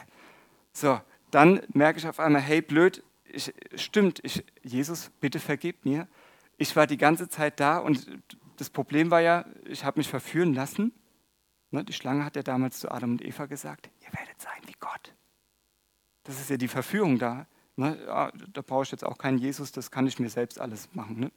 [0.73, 1.01] So,
[1.31, 6.09] dann merke ich auf einmal, hey, blöd, ich, stimmt, ich, Jesus, bitte vergib mir.
[6.57, 8.07] Ich war die ganze Zeit da und
[8.57, 10.93] das Problem war ja, ich habe mich verführen lassen
[11.71, 15.15] die Schlange hat ja damals zu Adam und Eva gesagt, ihr werdet sein wie Gott.
[16.25, 17.47] Das ist ja die Verführung da.
[17.77, 17.97] Ne,
[18.53, 21.21] da brauche ich jetzt auch keinen Jesus, das kann ich mir selbst alles machen.
[21.21, 21.31] Ne?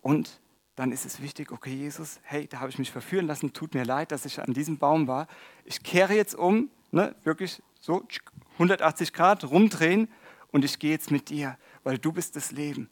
[0.00, 0.40] Und
[0.76, 3.84] dann ist es wichtig, okay Jesus, hey, da habe ich mich verführen lassen, tut mir
[3.84, 5.26] leid, dass ich an diesem Baum war.
[5.64, 8.06] Ich kehre jetzt um, ne, wirklich so
[8.54, 10.08] 180 Grad rumdrehen
[10.52, 12.88] und ich gehe jetzt mit dir, weil du bist das Leben.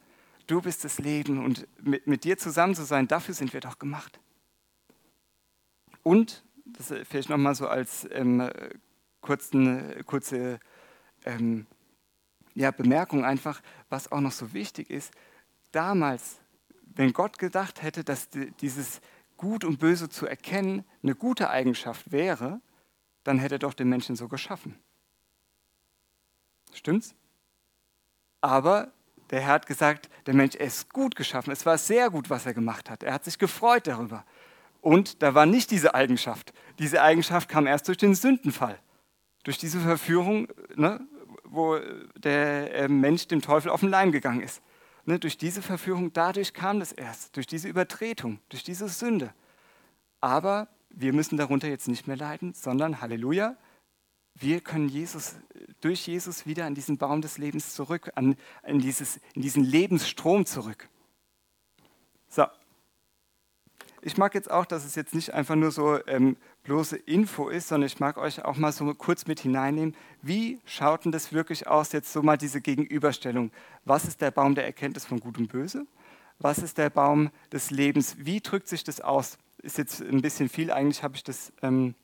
[0.48, 3.78] Du bist das Leben und mit, mit dir zusammen zu sein, dafür sind wir doch
[3.78, 4.18] gemacht.
[6.06, 8.48] Und, das vielleicht nochmal so als ähm,
[9.20, 10.60] kurzen, kurze
[11.24, 11.66] ähm,
[12.54, 15.12] ja, Bemerkung einfach, was auch noch so wichtig ist,
[15.72, 16.38] damals,
[16.94, 18.28] wenn Gott gedacht hätte, dass
[18.60, 19.00] dieses
[19.36, 22.60] Gut und Böse zu erkennen eine gute Eigenschaft wäre,
[23.24, 24.78] dann hätte er doch den Menschen so geschaffen.
[26.72, 27.16] Stimmt's?
[28.40, 28.92] Aber
[29.30, 31.50] der Herr hat gesagt, der Mensch ist gut geschaffen.
[31.50, 33.02] Es war sehr gut, was er gemacht hat.
[33.02, 34.24] Er hat sich gefreut darüber.
[34.86, 36.52] Und da war nicht diese Eigenschaft.
[36.78, 38.78] Diese Eigenschaft kam erst durch den Sündenfall.
[39.42, 40.46] Durch diese Verführung,
[40.76, 41.04] ne,
[41.42, 41.76] wo
[42.16, 44.62] der äh, Mensch dem Teufel auf den Leim gegangen ist.
[45.04, 47.34] Ne, durch diese Verführung, dadurch kam das erst.
[47.34, 49.34] Durch diese Übertretung, durch diese Sünde.
[50.20, 53.56] Aber wir müssen darunter jetzt nicht mehr leiden, sondern Halleluja,
[54.36, 55.34] wir können Jesus,
[55.80, 60.46] durch Jesus wieder an diesen Baum des Lebens zurück, an, in, dieses, in diesen Lebensstrom
[60.46, 60.88] zurück.
[62.28, 62.44] So,
[64.06, 67.66] ich mag jetzt auch, dass es jetzt nicht einfach nur so ähm, bloße Info ist,
[67.66, 69.96] sondern ich mag euch auch mal so kurz mit hineinnehmen.
[70.22, 73.50] Wie schaut denn das wirklich aus, jetzt so mal diese Gegenüberstellung?
[73.84, 75.88] Was ist der Baum der Erkenntnis von Gut und Böse?
[76.38, 78.14] Was ist der Baum des Lebens?
[78.16, 79.38] Wie drückt sich das aus?
[79.60, 81.96] Ist jetzt ein bisschen viel, eigentlich habe ich das ähm,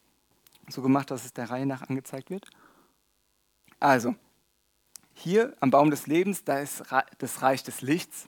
[0.69, 2.51] so gemacht, dass es der Reihe nach angezeigt wird.
[3.79, 4.17] Also,
[5.15, 6.83] hier am Baum des Lebens, da ist
[7.19, 8.27] das Reich des Lichts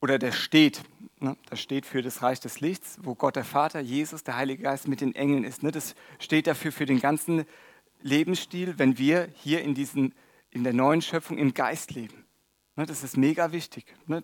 [0.00, 0.82] oder der steht.
[1.18, 1.36] Ne?
[1.48, 4.88] Das steht für das Reich des Lichts, wo Gott der Vater, Jesus, der Heilige Geist
[4.88, 5.62] mit den Engeln ist.
[5.62, 5.70] Ne?
[5.70, 7.44] Das steht dafür für den ganzen
[8.02, 10.14] Lebensstil, wenn wir hier in, diesen,
[10.50, 12.24] in der neuen Schöpfung im Geist leben.
[12.76, 12.86] Ne?
[12.86, 13.84] Das ist mega wichtig.
[14.06, 14.22] Ne?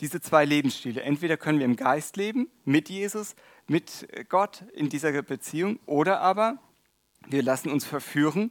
[0.00, 1.02] Diese zwei Lebensstile.
[1.02, 3.36] Entweder können wir im Geist leben, mit Jesus,
[3.68, 6.58] mit Gott in dieser Beziehung, oder aber
[7.28, 8.50] wir lassen uns verführen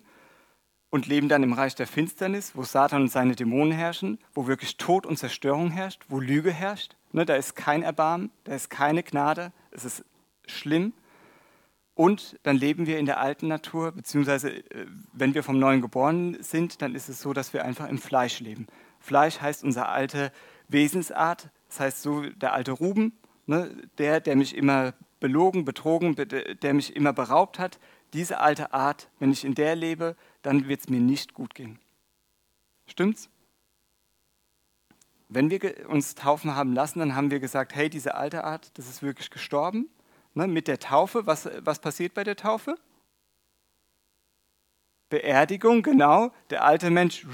[0.92, 4.78] und leben dann im Reich der Finsternis, wo Satan und seine Dämonen herrschen, wo wirklich
[4.78, 6.96] Tod und Zerstörung herrscht, wo Lüge herrscht.
[7.14, 10.06] Ne, da ist kein Erbarmen, da ist keine Gnade, es ist
[10.46, 10.94] schlimm.
[11.96, 16.38] Und dann leben wir in der alten Natur, beziehungsweise äh, wenn wir vom Neuen geboren
[16.42, 18.68] sind, dann ist es so, dass wir einfach im Fleisch leben.
[19.00, 20.32] Fleisch heißt unsere alte
[20.68, 23.14] Wesensart, das heißt so der alte Ruben,
[23.46, 26.16] ne, der, der mich immer belogen, betrogen,
[26.62, 27.80] der mich immer beraubt hat.
[28.14, 31.80] Diese alte Art, wenn ich in der lebe, dann wird es mir nicht gut gehen.
[32.88, 33.30] Stimmt's?
[35.30, 38.90] Wenn wir uns taufen haben lassen, dann haben wir gesagt, hey, diese alte Art, das
[38.90, 39.90] ist wirklich gestorben.
[40.34, 42.76] Ne, mit der Taufe, was, was passiert bei der Taufe?
[45.10, 46.32] Beerdigung, genau.
[46.50, 47.26] Der alte Mensch,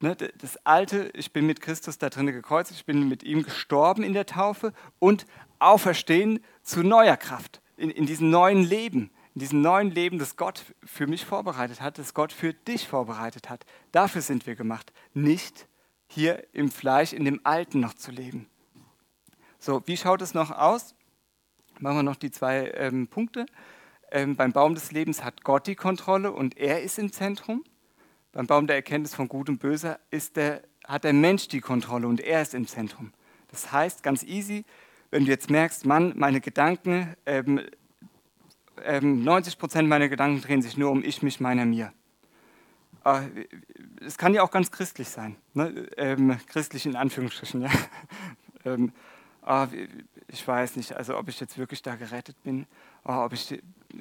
[0.00, 4.02] ne, das alte, ich bin mit Christus da drin gekreuzigt, ich bin mit ihm gestorben
[4.02, 5.26] in der Taufe und
[5.58, 10.62] auferstehen zu neuer Kraft, in, in diesem neuen Leben, in diesem neuen Leben, das Gott
[10.84, 13.64] für mich vorbereitet hat, das Gott für dich vorbereitet hat.
[13.90, 15.66] Dafür sind wir gemacht, nicht
[16.06, 18.46] hier im Fleisch, in dem Alten noch zu leben.
[19.58, 20.94] So, wie schaut es noch aus?
[21.78, 23.46] Machen wir noch die zwei ähm, Punkte.
[24.10, 27.64] Ähm, beim Baum des Lebens hat Gott die Kontrolle und er ist im Zentrum.
[28.32, 32.06] Beim Baum der Erkenntnis von Gut und Böse ist der, hat der Mensch die Kontrolle
[32.06, 33.12] und er ist im Zentrum.
[33.48, 34.64] Das heißt, ganz easy,
[35.10, 37.60] wenn du jetzt merkst, Mann, meine Gedanken, ähm,
[38.84, 41.92] ähm, 90 Prozent meiner Gedanken drehen sich nur um ich, mich, meiner, mir.
[43.04, 43.46] Äh,
[44.04, 45.88] es kann ja auch ganz christlich sein, ne?
[45.96, 47.62] ähm, christlich in Anführungsstrichen.
[47.62, 47.70] Ja?
[48.64, 48.92] ähm,
[49.46, 49.66] oh,
[50.28, 52.66] ich weiß nicht, also ob ich jetzt wirklich da gerettet bin,
[53.04, 53.60] oh, ob ich,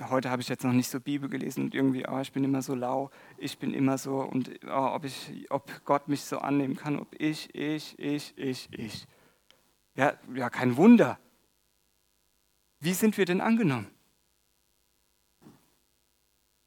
[0.10, 2.62] heute habe ich jetzt noch nicht so Bibel gelesen und irgendwie, oh, ich bin immer
[2.62, 6.76] so lau, ich bin immer so und oh, ob, ich, ob Gott mich so annehmen
[6.76, 9.08] kann, ob ich, ich, ich, ich, ich.
[9.96, 11.20] Ja, ja, kein Wunder.
[12.80, 13.88] Wie sind wir denn angenommen?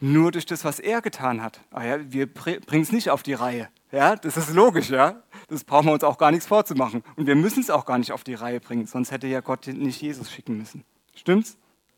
[0.00, 1.60] Nur durch das, was er getan hat.
[1.70, 3.68] Ah ja, wir bringen es nicht auf die Reihe.
[3.92, 5.22] Ja, das ist logisch, ja.
[5.48, 7.04] Das brauchen wir uns auch gar nichts vorzumachen.
[7.16, 9.66] Und wir müssen es auch gar nicht auf die Reihe bringen, sonst hätte ja Gott
[9.68, 10.84] nicht Jesus schicken müssen.
[11.14, 11.56] Stimmt's?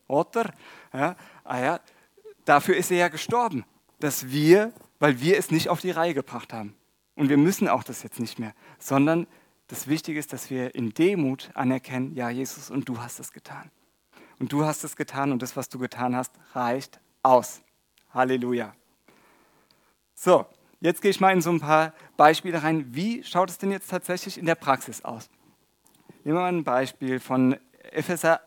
[0.08, 0.52] Oder?
[0.92, 1.80] Ja, ah ja,
[2.44, 3.64] dafür ist er ja gestorben,
[3.98, 6.74] dass wir, weil wir es nicht auf die Reihe gebracht haben.
[7.14, 9.26] Und wir müssen auch das jetzt nicht mehr, sondern
[9.68, 13.70] das Wichtige ist, dass wir in Demut anerkennen, ja Jesus, und du hast es getan.
[14.38, 17.62] Und du hast es getan und das, was du getan hast, reicht aus.
[18.16, 18.74] Halleluja.
[20.14, 20.46] So,
[20.80, 22.86] jetzt gehe ich mal in so ein paar Beispiele rein.
[22.94, 25.28] Wie schaut es denn jetzt tatsächlich in der Praxis aus?
[26.24, 27.56] Nehmen wir mal ein Beispiel von
[27.92, 28.40] Epheser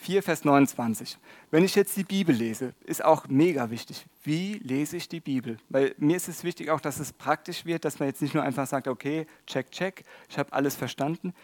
[0.00, 1.18] 4, Vers 29.
[1.50, 4.04] Wenn ich jetzt die Bibel lese, ist auch mega wichtig.
[4.22, 5.58] Wie lese ich die Bibel?
[5.68, 8.42] Weil mir ist es wichtig auch, dass es praktisch wird, dass man jetzt nicht nur
[8.42, 11.34] einfach sagt, okay, check, check, ich habe alles verstanden.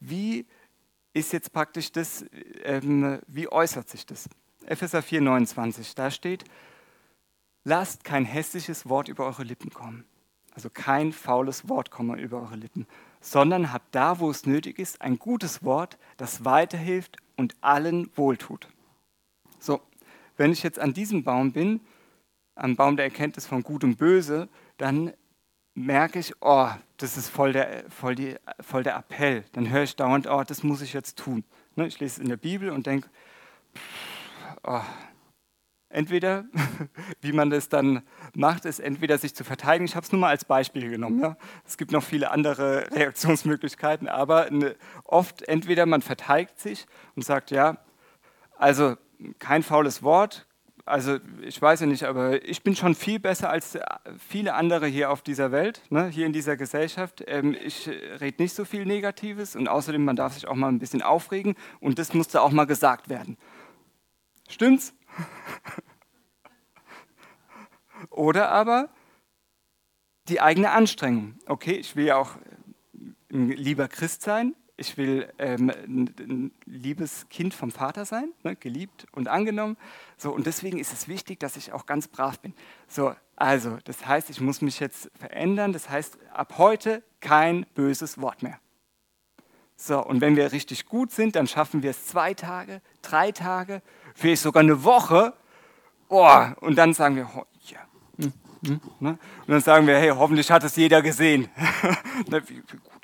[0.00, 0.46] Wie
[1.12, 2.24] ist jetzt praktisch das,
[2.64, 4.28] ähm, wie äußert sich das?
[4.66, 6.44] Epheser 4, 29, da steht,
[7.64, 10.04] lasst kein hässliches Wort über eure Lippen kommen.
[10.54, 12.86] Also kein faules Wort komme über eure Lippen,
[13.20, 18.68] sondern habt da, wo es nötig ist, ein gutes Wort, das weiterhilft und allen wohltut.
[19.58, 19.80] So,
[20.36, 21.80] wenn ich jetzt an diesem Baum bin,
[22.54, 25.12] am Baum der Erkenntnis von Gut und Böse, dann
[25.74, 29.44] merke ich, oh, das ist voll der, voll, die, voll der Appell.
[29.52, 31.44] Dann höre ich dauernd, oh, das muss ich jetzt tun.
[31.76, 33.08] Ne, ich lese es in der Bibel und denke,
[34.64, 34.82] oh,
[35.92, 36.44] entweder,
[37.20, 38.02] wie man das dann
[38.34, 39.84] macht, ist entweder sich zu verteidigen.
[39.84, 41.20] Ich habe es nur mal als Beispiel genommen.
[41.20, 41.36] Ja.
[41.66, 47.50] Es gibt noch viele andere Reaktionsmöglichkeiten, aber ne, oft entweder man verteidigt sich und sagt,
[47.50, 47.78] ja,
[48.56, 48.96] also
[49.38, 50.46] kein faules Wort.
[50.84, 53.78] Also ich weiß ja nicht, aber ich bin schon viel besser als
[54.18, 57.22] viele andere hier auf dieser Welt, ne, hier in dieser Gesellschaft.
[57.28, 60.80] Ähm, ich rede nicht so viel Negatives und außerdem, man darf sich auch mal ein
[60.80, 63.36] bisschen aufregen und das musste auch mal gesagt werden.
[64.48, 64.92] Stimmt's?
[68.10, 68.88] Oder aber
[70.28, 71.38] die eigene Anstrengung.
[71.46, 72.36] Okay, ich will ja auch
[73.30, 79.06] ein lieber Christ sein, ich will ähm, ein liebes Kind vom Vater sein, ne, geliebt
[79.12, 79.76] und angenommen.
[80.16, 82.54] So, und deswegen ist es wichtig, dass ich auch ganz brav bin.
[82.88, 85.72] So, also, das heißt, ich muss mich jetzt verändern.
[85.72, 88.58] Das heißt, ab heute kein böses Wort mehr.
[89.76, 93.82] So, und wenn wir richtig gut sind, dann schaffen wir es zwei Tage, drei Tage,
[94.14, 95.34] vielleicht sogar eine Woche.
[96.08, 97.80] Oh, und dann sagen wir, oh, ja.
[98.62, 98.78] Ne?
[99.00, 101.48] Und dann sagen wir, hey, hoffentlich hat es jeder gesehen.
[102.28, 102.42] ne,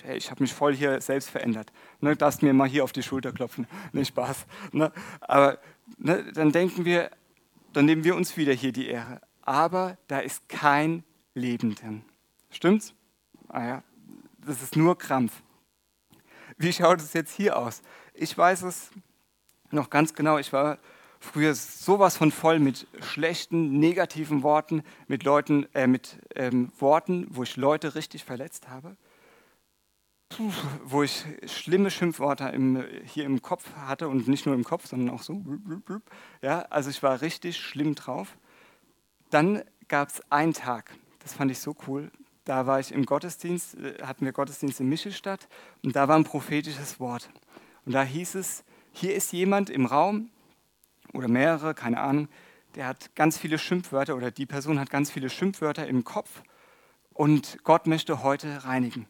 [0.03, 1.73] hey, ich habe mich voll hier selbst verändert.
[2.01, 3.67] Ne, darfst mir mal hier auf die Schulter klopfen.
[3.93, 4.47] Ne, Spaß.
[4.73, 4.93] Ne?
[5.21, 5.59] Aber
[5.97, 7.11] ne, dann denken wir,
[7.73, 9.21] dann nehmen wir uns wieder hier die Ehre.
[9.43, 12.05] Aber da ist kein Leben drin.
[12.51, 12.95] Stimmt's?
[13.49, 13.83] Ah ja,
[14.45, 15.43] das ist nur Krampf.
[16.57, 17.83] Wie schaut es jetzt hier aus?
[18.15, 18.91] Ich weiß es
[19.71, 20.39] noch ganz genau.
[20.39, 20.79] Ich war
[21.21, 27.43] früher sowas von voll mit schlechten, negativen Worten, mit Leuten, äh, mit ähm, Worten, wo
[27.43, 28.97] ich Leute richtig verletzt habe,
[30.29, 30.53] Puh,
[30.85, 35.15] wo ich schlimme Schimpfworte im, hier im Kopf hatte und nicht nur im Kopf, sondern
[35.15, 35.43] auch so.
[36.43, 38.37] Ja, also ich war richtig schlimm drauf.
[39.31, 42.11] Dann gab es einen Tag, das fand ich so cool.
[42.45, 45.49] Da war ich im Gottesdienst, äh, hatten wir Gottesdienst in Michelstadt
[45.83, 47.31] und da war ein prophetisches Wort.
[47.85, 50.31] Und da hieß es, hier ist jemand im Raum
[51.13, 52.29] oder mehrere, keine Ahnung,
[52.75, 56.43] der hat ganz viele Schimpfwörter oder die Person hat ganz viele Schimpfwörter im Kopf
[57.13, 59.07] und Gott möchte heute reinigen.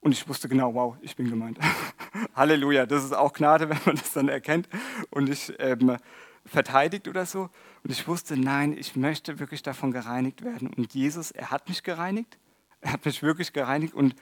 [0.00, 1.58] Und ich wusste genau, wow, ich bin gemeint.
[2.34, 4.68] Halleluja, das ist auch Gnade, wenn man das dann erkennt
[5.10, 5.96] und nicht ähm,
[6.44, 7.48] verteidigt oder so.
[7.82, 10.68] Und ich wusste, nein, ich möchte wirklich davon gereinigt werden.
[10.68, 12.38] Und Jesus, er hat mich gereinigt,
[12.82, 14.14] er hat mich wirklich gereinigt und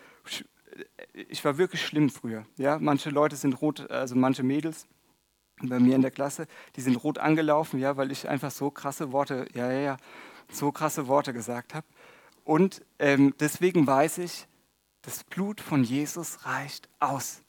[1.13, 2.47] ich war wirklich schlimm früher.
[2.57, 4.87] Ja, manche Leute sind rot, also manche Mädels
[5.68, 6.46] bei mir in der Klasse,
[6.77, 9.96] die sind rot angelaufen, ja, weil ich einfach so krasse Worte, ja, ja, ja,
[10.51, 11.87] so krasse Worte gesagt habe.
[12.44, 14.46] Und ähm, deswegen weiß ich,
[15.03, 17.42] das Blut von Jesus reicht aus.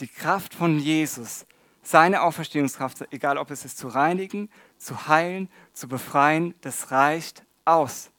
[0.00, 1.46] Die Kraft von Jesus,
[1.82, 8.10] seine Auferstehungskraft, egal ob es ist zu reinigen, zu heilen, zu befreien, das reicht aus.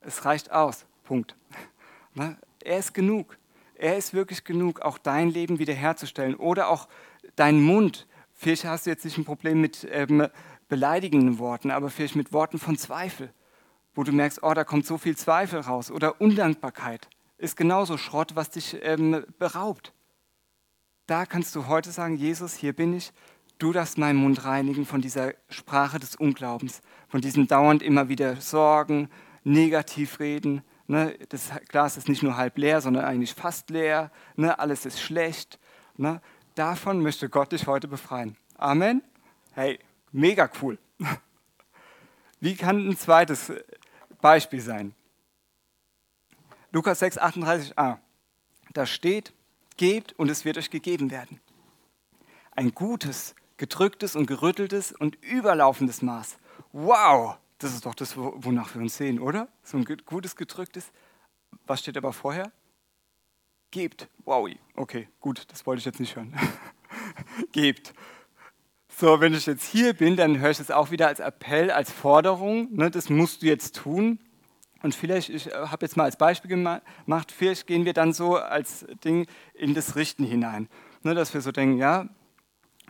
[0.00, 0.86] Es reicht aus.
[1.04, 1.36] Punkt.
[2.64, 3.36] Er ist genug.
[3.74, 6.86] Er ist wirklich genug, auch dein Leben wiederherzustellen oder auch
[7.34, 8.06] deinen Mund.
[8.42, 10.26] Vielleicht hast du jetzt nicht ein Problem mit ähm,
[10.68, 13.32] beleidigenden Worten, aber vielleicht mit Worten von Zweifel,
[13.94, 18.34] wo du merkst, oh, da kommt so viel Zweifel raus oder Undankbarkeit ist genauso Schrott,
[18.34, 19.92] was dich ähm, beraubt.
[21.06, 23.12] Da kannst du heute sagen, Jesus, hier bin ich,
[23.58, 28.40] du darfst meinen Mund reinigen von dieser Sprache des Unglaubens, von diesem dauernd immer wieder
[28.40, 29.08] Sorgen,
[29.44, 30.62] Negativreden.
[30.88, 31.16] Ne?
[31.28, 34.10] Das Glas ist nicht nur halb leer, sondern eigentlich fast leer.
[34.34, 34.58] Ne?
[34.58, 35.60] Alles ist schlecht.
[35.96, 36.20] Ne?
[36.54, 38.36] Davon möchte Gott dich heute befreien.
[38.56, 39.02] Amen.
[39.54, 39.78] Hey,
[40.12, 40.78] mega cool.
[42.40, 43.52] Wie kann ein zweites
[44.20, 44.94] Beispiel sein?
[46.70, 47.98] Lukas 6, 38a.
[48.72, 49.32] Da steht,
[49.76, 51.40] gebt und es wird euch gegeben werden.
[52.52, 56.38] Ein gutes, gedrücktes und gerütteltes und überlaufendes Maß.
[56.72, 59.48] Wow, das ist doch das, wonach wir uns sehen, oder?
[59.62, 60.90] So ein gutes, gedrücktes.
[61.66, 62.50] Was steht aber vorher?
[63.72, 64.06] Gebt.
[64.26, 66.34] Wow, okay, gut, das wollte ich jetzt nicht hören.
[67.52, 67.94] Gebt.
[68.94, 71.90] So, wenn ich jetzt hier bin, dann höre ich es auch wieder als Appell, als
[71.90, 72.68] Forderung.
[72.74, 74.20] Ne, das musst du jetzt tun.
[74.82, 78.36] Und vielleicht, ich äh, habe jetzt mal als Beispiel gemacht, vielleicht gehen wir dann so
[78.36, 80.68] als Ding in das Richten hinein.
[81.02, 82.08] Ne, dass wir so denken, ja,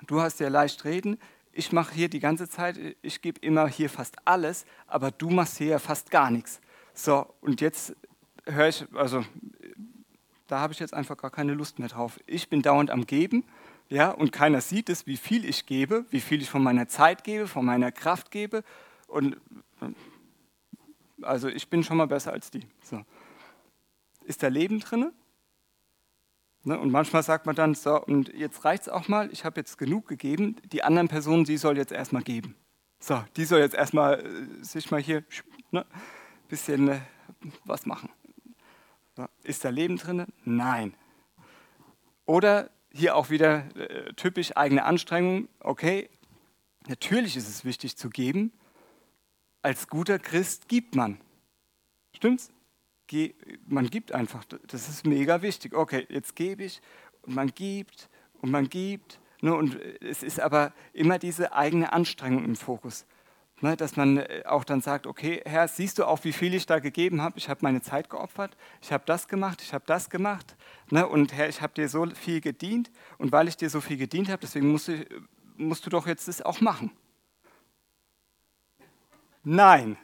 [0.08, 1.16] du hast ja leicht reden,
[1.52, 5.58] ich mache hier die ganze Zeit, ich gebe immer hier fast alles, aber du machst
[5.58, 6.60] hier ja fast gar nichts.
[6.92, 7.94] So, und jetzt
[8.46, 9.24] höre ich, also
[10.52, 12.20] da habe ich jetzt einfach gar keine Lust mehr drauf.
[12.26, 13.44] Ich bin dauernd am Geben,
[13.88, 17.24] ja, und keiner sieht es, wie viel ich gebe, wie viel ich von meiner Zeit
[17.24, 18.62] gebe, von meiner Kraft gebe.
[19.06, 19.38] Und
[21.22, 22.66] also ich bin schon mal besser als die.
[22.82, 23.02] So.
[24.24, 25.10] Ist da Leben drin?
[26.64, 26.78] Ne?
[26.78, 29.78] Und manchmal sagt man dann, so, und jetzt reicht es auch mal, ich habe jetzt
[29.78, 32.56] genug gegeben, die anderen Personen, die soll jetzt erstmal geben.
[33.00, 35.24] So, die soll jetzt erstmal äh, sich mal hier
[35.70, 35.86] ne,
[36.48, 37.00] bisschen äh,
[37.64, 38.10] was machen.
[39.16, 40.26] So, ist da Leben drin?
[40.44, 40.94] Nein.
[42.24, 45.48] Oder hier auch wieder äh, typisch eigene Anstrengung.
[45.60, 46.08] Okay,
[46.88, 48.52] natürlich ist es wichtig zu geben.
[49.60, 51.20] Als guter Christ gibt man.
[52.14, 52.50] Stimmt's?
[53.66, 55.74] man gibt einfach, das ist mega wichtig.
[55.74, 56.80] Okay, jetzt gebe ich
[57.22, 58.08] und man gibt
[58.40, 59.20] und man gibt.
[59.40, 63.06] Ne, und es ist aber immer diese eigene Anstrengung im Fokus.
[63.62, 66.66] Ne, dass man äh, auch dann sagt, okay, Herr, siehst du auch, wie viel ich
[66.66, 67.38] da gegeben habe?
[67.38, 70.56] Ich habe meine Zeit geopfert, ich habe das gemacht, ich habe das gemacht.
[70.90, 73.96] Ne, und Herr, ich habe dir so viel gedient und weil ich dir so viel
[73.96, 75.06] gedient habe, deswegen musst du,
[75.56, 76.90] musst du doch jetzt das auch machen.
[79.44, 79.96] Nein,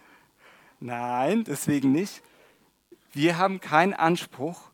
[0.79, 2.23] nein, deswegen nicht.
[3.12, 4.71] Wir haben keinen Anspruch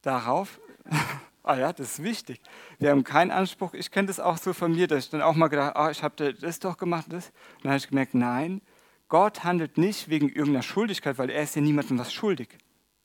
[0.00, 0.58] darauf,
[1.42, 2.40] ah ja, das ist wichtig.
[2.78, 5.34] Wir haben keinen Anspruch, ich kenne das auch so von mir, dass ich dann auch
[5.34, 7.28] mal gedacht, ah, ich habe das doch gemacht, das.
[7.28, 8.60] Und dann habe ich gemerkt, nein,
[9.08, 12.48] Gott handelt nicht wegen irgendeiner Schuldigkeit, weil er ist ja niemandem was schuldig.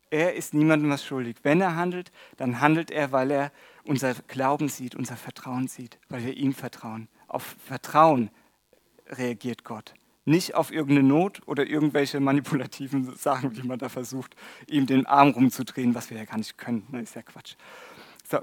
[0.10, 1.38] Er ist niemandem was schuldig.
[1.44, 3.52] Wenn er handelt, dann handelt er, weil er
[3.84, 7.10] unser Glauben sieht, unser Vertrauen sieht, weil wir ihm vertrauen.
[7.28, 8.30] Auf Vertrauen
[9.10, 9.94] reagiert Gott
[10.28, 14.36] nicht auf irgendeine Not oder irgendwelche manipulativen Sachen, die man da versucht,
[14.68, 16.86] ihm den Arm rumzudrehen, was wir ja gar nicht können.
[16.92, 17.56] Das ist ja Quatsch.
[18.30, 18.40] So.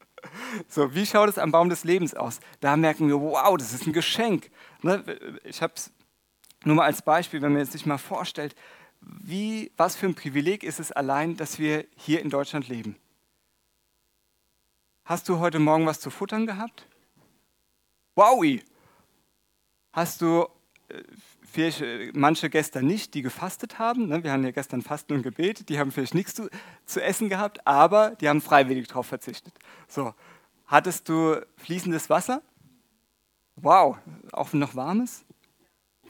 [0.68, 2.40] so, wie schaut es am Baum des Lebens aus?
[2.60, 4.50] Da merken wir, wow, das ist ein Geschenk.
[4.82, 5.02] Ne,
[5.44, 5.92] ich habe es
[6.64, 8.54] nur mal als Beispiel, wenn man sich mal vorstellt,
[9.00, 12.96] wie, was für ein Privileg ist es allein, dass wir hier in Deutschland leben.
[15.04, 16.86] Hast du heute Morgen was zu futtern gehabt?
[18.14, 18.62] Wowi!
[19.92, 20.46] Hast du
[21.50, 24.08] vielleicht äh, manche gestern nicht, die gefastet haben.
[24.08, 24.22] Ne?
[24.22, 26.48] Wir haben ja gestern Fasten und Gebet, die haben vielleicht nichts zu,
[26.86, 29.54] zu essen gehabt, aber die haben freiwillig darauf verzichtet.
[29.88, 30.14] So,
[30.66, 32.42] hattest du fließendes Wasser?
[33.56, 33.96] Wow,
[34.32, 35.24] auch noch warmes?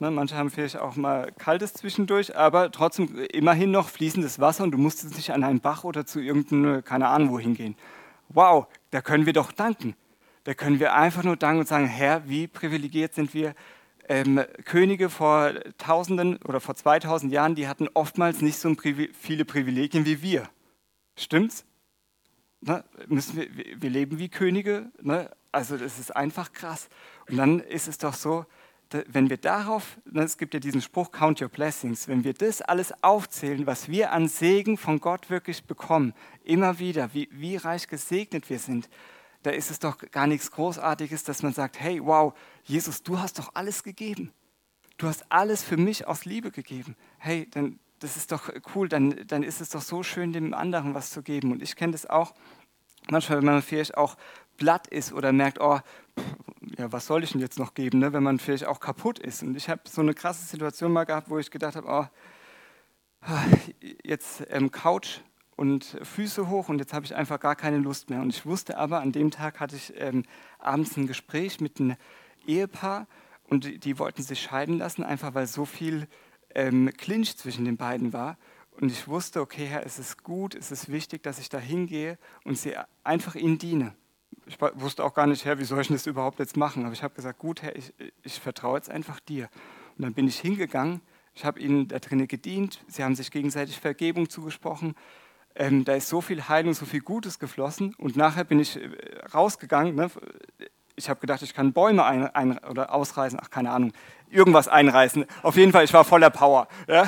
[0.00, 4.70] Ne, manche haben vielleicht auch mal kaltes zwischendurch, aber trotzdem immerhin noch fließendes Wasser und
[4.70, 7.74] du musstest nicht an einen Bach oder zu irgendeinem, keine Ahnung, wohin gehen.
[8.28, 9.96] Wow, da können wir doch danken.
[10.44, 13.54] Da können wir einfach nur danken und sagen, Herr, wie privilegiert sind wir,
[14.08, 20.06] ähm, Könige vor Tausenden oder vor 2000 Jahren, die hatten oftmals nicht so viele Privilegien
[20.06, 20.48] wie wir.
[21.16, 21.64] Stimmt's?
[22.60, 22.84] Ne?
[23.06, 23.48] Müssen wir,
[23.82, 24.90] wir leben wie Könige.
[25.00, 25.30] Ne?
[25.52, 26.88] Also das ist einfach krass.
[27.28, 28.46] Und dann ist es doch so,
[29.08, 32.62] wenn wir darauf, ne, es gibt ja diesen Spruch, count your blessings, wenn wir das
[32.62, 37.88] alles aufzählen, was wir an Segen von Gott wirklich bekommen, immer wieder, wie, wie reich
[37.88, 38.88] gesegnet wir sind,
[39.48, 42.34] da ist es doch gar nichts Großartiges, dass man sagt, hey, wow,
[42.64, 44.30] Jesus, du hast doch alles gegeben.
[44.98, 46.96] Du hast alles für mich aus Liebe gegeben.
[47.16, 50.92] Hey, dann, das ist doch cool, dann, dann ist es doch so schön, dem anderen
[50.92, 51.50] was zu geben.
[51.50, 52.34] Und ich kenne das auch,
[53.10, 54.18] manchmal, wenn man vielleicht auch
[54.58, 55.80] platt ist oder merkt, oh,
[56.76, 59.42] ja, was soll ich denn jetzt noch geben, ne, wenn man vielleicht auch kaputt ist.
[59.42, 62.06] Und ich habe so eine krasse Situation mal gehabt, wo ich gedacht habe, oh,
[64.04, 65.20] jetzt ähm, Couch
[65.58, 68.20] und Füße hoch und jetzt habe ich einfach gar keine Lust mehr.
[68.20, 70.22] Und ich wusste aber, an dem Tag hatte ich ähm,
[70.60, 71.96] abends ein Gespräch mit einem
[72.46, 73.08] Ehepaar
[73.42, 76.06] und die, die, wollten sich scheiden lassen, einfach weil so viel
[76.54, 78.38] ähm, Clinch zwischen den beiden war.
[78.80, 82.18] Und ich wusste, okay, Herr, es ist gut, es ist wichtig, dass ich da hingehe
[82.44, 83.96] und sie einfach ihnen diene.
[84.46, 86.84] Ich wusste auch gar nicht, Herr, wie soll ich das überhaupt jetzt machen?
[86.84, 87.92] Aber ich habe gesagt, gut, Herr, ich,
[88.22, 89.50] ich vertraue jetzt einfach dir.
[89.96, 91.00] Und dann bin ich hingegangen,
[91.34, 94.94] ich habe ihnen da drinnen gedient, sie haben sich gegenseitig Vergebung zugesprochen.
[95.58, 97.92] Ähm, da ist so viel Heilung, so viel Gutes geflossen.
[97.98, 98.88] Und nachher bin ich äh,
[99.34, 99.96] rausgegangen.
[99.96, 100.08] Ne?
[100.94, 103.92] Ich habe gedacht, ich kann Bäume ein, ein, oder ausreißen, ach keine Ahnung,
[104.30, 105.26] irgendwas einreißen.
[105.42, 106.68] Auf jeden Fall, ich war voller Power.
[106.86, 107.06] Ja?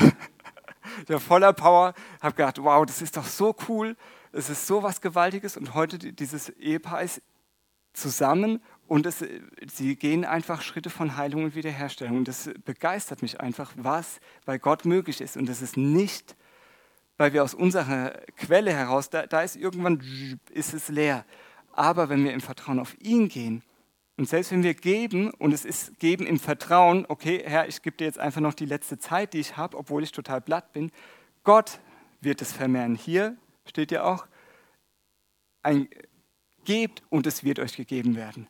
[1.04, 3.96] Ich war voller Power, habe gedacht, wow, das ist doch so cool,
[4.32, 5.56] es ist so was Gewaltiges.
[5.56, 7.22] Und heute dieses Ehepaar ist
[7.92, 9.24] zusammen und es,
[9.72, 12.16] sie gehen einfach Schritte von Heilung und Wiederherstellung.
[12.16, 15.36] Und das begeistert mich einfach, was bei Gott möglich ist.
[15.36, 16.34] Und das ist nicht,
[17.20, 20.00] weil wir aus unserer Quelle heraus, da, da ist irgendwann,
[20.52, 21.26] ist es leer.
[21.74, 23.62] Aber wenn wir im Vertrauen auf ihn gehen,
[24.16, 27.94] und selbst wenn wir geben, und es ist geben im Vertrauen, okay, Herr, ich gebe
[27.98, 30.90] dir jetzt einfach noch die letzte Zeit, die ich habe, obwohl ich total platt bin,
[31.44, 31.80] Gott
[32.22, 32.94] wird es vermehren.
[32.94, 34.26] Hier steht ja auch,
[35.62, 35.90] ein,
[36.64, 38.48] gebt und es wird euch gegeben werden.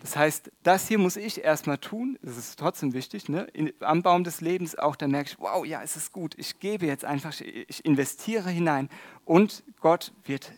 [0.00, 3.42] Das heißt, das hier muss ich erstmal tun, das ist trotzdem wichtig, ne?
[3.52, 6.58] In, am Baum des Lebens auch, da merke ich, wow, ja, es ist gut, ich
[6.58, 8.88] gebe jetzt einfach, ich investiere hinein
[9.26, 10.52] und Gott wird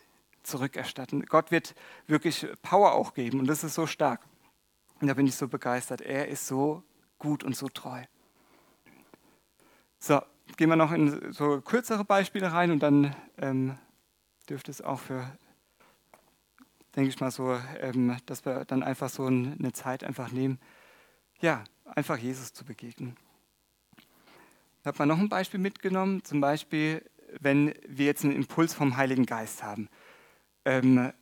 [0.45, 1.26] zurückerstatten.
[1.26, 1.74] Gott wird
[2.07, 4.20] wirklich Power auch geben und das ist so stark.
[5.01, 6.01] Und da bin ich so begeistert.
[6.01, 6.84] Er ist so
[7.18, 8.03] gut und so treu.
[9.99, 10.20] So,
[10.57, 13.78] gehen wir noch in so kürzere Beispiele rein und dann ähm,
[14.49, 15.36] dürfte es auch für
[16.95, 20.59] denke ich mal so, ähm, dass wir dann einfach so eine Zeit einfach nehmen,
[21.40, 23.16] ja, einfach Jesus zu begegnen.
[24.80, 27.05] Ich habe mal noch ein Beispiel mitgenommen, zum Beispiel,
[27.40, 29.88] wenn wir jetzt einen Impuls vom Heiligen Geist haben.
[30.64, 31.12] Ähm,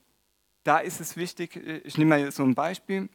[0.65, 3.09] da ist es wichtig, ich nehme mal so ein Beispiel.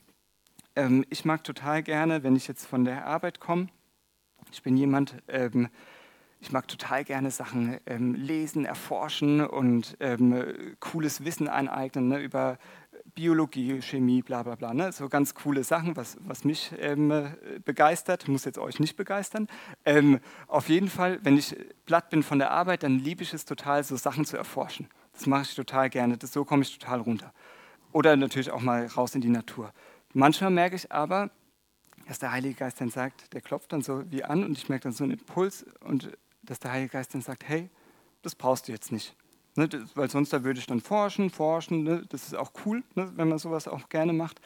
[0.76, 3.70] Ähm, ich mag total gerne, wenn ich jetzt von der Arbeit komme,
[4.52, 5.70] ich bin jemand, ähm,
[6.40, 12.58] ich mag total gerne Sachen ähm, lesen, erforschen und ähm, cooles Wissen aneignen ne, über
[13.14, 14.74] Biologie, Chemie, bla bla bla.
[14.74, 14.92] Ne?
[14.92, 17.34] So ganz coole Sachen, was, was mich ähm,
[17.64, 19.48] begeistert, muss jetzt euch nicht begeistern.
[19.86, 21.56] Ähm, auf jeden Fall, wenn ich
[21.86, 24.88] platt bin von der Arbeit, dann liebe ich es total, so Sachen zu erforschen.
[25.14, 27.34] Das mache ich total gerne, das, so komme ich total runter.
[27.92, 29.72] Oder natürlich auch mal raus in die Natur.
[30.14, 31.32] Manchmal merke ich aber,
[32.08, 34.84] dass der Heilige Geist dann sagt, der klopft dann so wie an und ich merke
[34.84, 37.70] dann so einen Impuls und dass der Heilige Geist dann sagt, hey,
[38.22, 39.16] das brauchst du jetzt nicht.
[39.56, 42.84] Ne, das, weil sonst da würde ich dann forschen, forschen, ne, das ist auch cool,
[42.96, 44.42] ne, wenn man sowas auch gerne macht.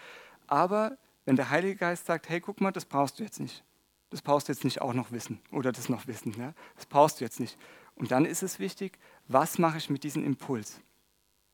[0.47, 3.63] Aber wenn der Heilige Geist sagt, hey, guck mal, das brauchst du jetzt nicht.
[4.11, 6.33] Das brauchst du jetzt nicht auch noch wissen oder das noch wissen.
[6.37, 6.53] Ja?
[6.75, 7.57] Das brauchst du jetzt nicht.
[7.95, 8.97] Und dann ist es wichtig,
[9.27, 10.79] was mache ich mit diesem Impuls?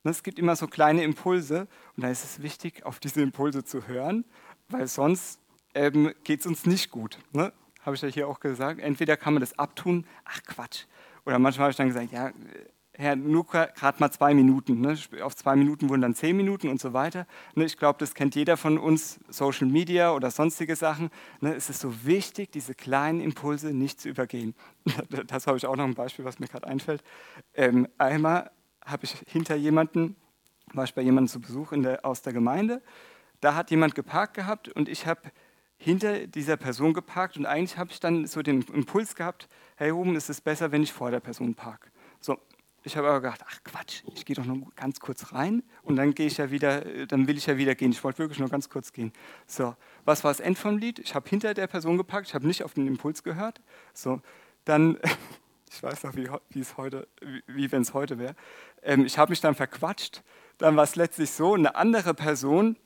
[0.03, 3.63] Ne, es gibt immer so kleine Impulse und da ist es wichtig, auf diese Impulse
[3.63, 4.25] zu hören,
[4.67, 5.39] weil sonst
[5.73, 7.19] ähm, geht es uns nicht gut.
[7.31, 7.53] Ne?
[7.86, 8.79] Habe ich ja hier auch gesagt.
[8.79, 10.86] Entweder kann man das abtun, ach Quatsch.
[11.25, 12.31] Oder manchmal habe ich dann gesagt, ja,
[12.97, 14.79] Herr, nur gerade mal zwei Minuten.
[14.79, 14.97] Ne?
[15.21, 17.27] Auf zwei Minuten wurden dann zehn Minuten und so weiter.
[17.53, 17.65] Ne?
[17.65, 21.09] Ich glaube, das kennt jeder von uns, Social Media oder sonstige Sachen.
[21.41, 21.53] Ne?
[21.53, 24.55] Es ist so wichtig, diese kleinen Impulse nicht zu übergehen.
[25.27, 27.03] Das habe ich auch noch ein Beispiel, was mir gerade einfällt.
[27.53, 28.51] Ähm, einmal
[28.86, 30.15] habe ich hinter jemanden,
[30.73, 32.81] war ich bei jemandem zu Besuch der, aus der Gemeinde,
[33.41, 35.21] da hat jemand geparkt gehabt und ich habe
[35.78, 40.15] hinter dieser Person geparkt und eigentlich habe ich dann so den Impuls gehabt, hey Ruben,
[40.15, 41.89] ist es besser, wenn ich vor der Person parke.
[42.19, 42.38] So,
[42.86, 46.13] ich habe aber gedacht, ach Quatsch, ich gehe doch nur ganz kurz rein und dann
[46.13, 47.91] gehe ich ja wieder, dann will ich ja wieder gehen.
[47.91, 49.11] Ich wollte wirklich nur ganz kurz gehen.
[49.47, 50.99] So, was war das End vom Lied?
[50.99, 53.59] Ich habe hinter der Person geparkt, ich habe nicht auf den Impuls gehört.
[53.93, 54.21] So,
[54.65, 54.99] dann,
[55.71, 58.36] ich weiß noch, wie, wie es heute, wie, wie wenn es heute wäre.
[58.84, 60.21] Ähm, ich habe mich dann verquatscht.
[60.59, 62.78] Dann war es letztlich so, eine andere Person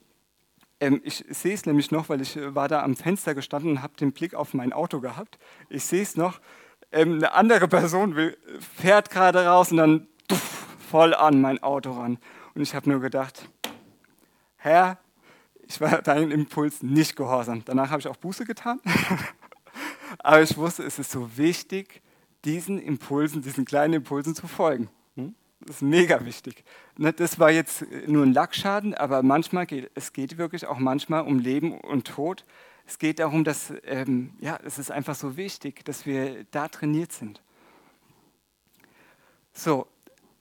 [0.80, 3.82] ähm, ich sehe es nämlich noch, weil ich äh, war da am Fenster gestanden und
[3.82, 5.38] habe den Blick auf mein Auto gehabt.
[5.70, 6.40] Ich sehe es noch.
[6.92, 8.38] Ähm, eine andere Person will,
[8.78, 12.18] fährt gerade raus und dann tuff, voll an mein Auto ran.
[12.56, 13.50] Und ich habe nur gedacht,
[14.58, 14.98] Herr,
[15.68, 17.64] ich war deinem Impuls nicht gehorsam.
[17.66, 18.80] Danach habe ich auch Buße getan.
[20.20, 22.02] Aber ich wusste, es ist so wichtig,
[22.46, 24.90] diesen Impulsen, diesen kleinen Impulsen zu folgen.
[25.70, 26.64] Ist mega wichtig.
[26.98, 31.22] Ne, das war jetzt nur ein Lackschaden, aber manchmal geht es geht wirklich auch manchmal
[31.22, 32.44] um Leben und Tod.
[32.88, 37.12] Es geht darum, dass ähm, ja, es ist einfach so wichtig, dass wir da trainiert
[37.12, 37.44] sind.
[39.54, 39.86] So,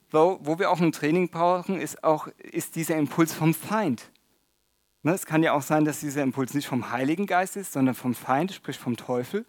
[0.09, 4.09] wo, wo wir auch ein Training brauchen, ist auch ist dieser Impuls vom Feind.
[5.03, 7.93] Ne, es kann ja auch sein, dass dieser Impuls nicht vom Heiligen Geist ist, sondern
[7.93, 9.45] vom Feind, sprich vom Teufel.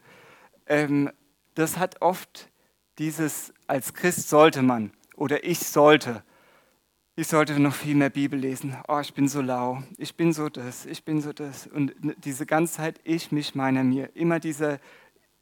[0.67, 1.11] Ähm,
[1.55, 2.51] das hat oft
[2.99, 6.25] dieses, als Christ sollte man oder ich sollte.
[7.15, 8.77] Ich sollte noch viel mehr Bibel lesen.
[8.89, 9.83] Oh, ich bin so lau.
[9.99, 10.87] Ich bin so das.
[10.87, 11.67] Ich bin so das.
[11.69, 11.95] Und
[12.25, 14.17] diese ganze Zeit ich, mich, meiner, mir.
[14.17, 14.79] Immer dieser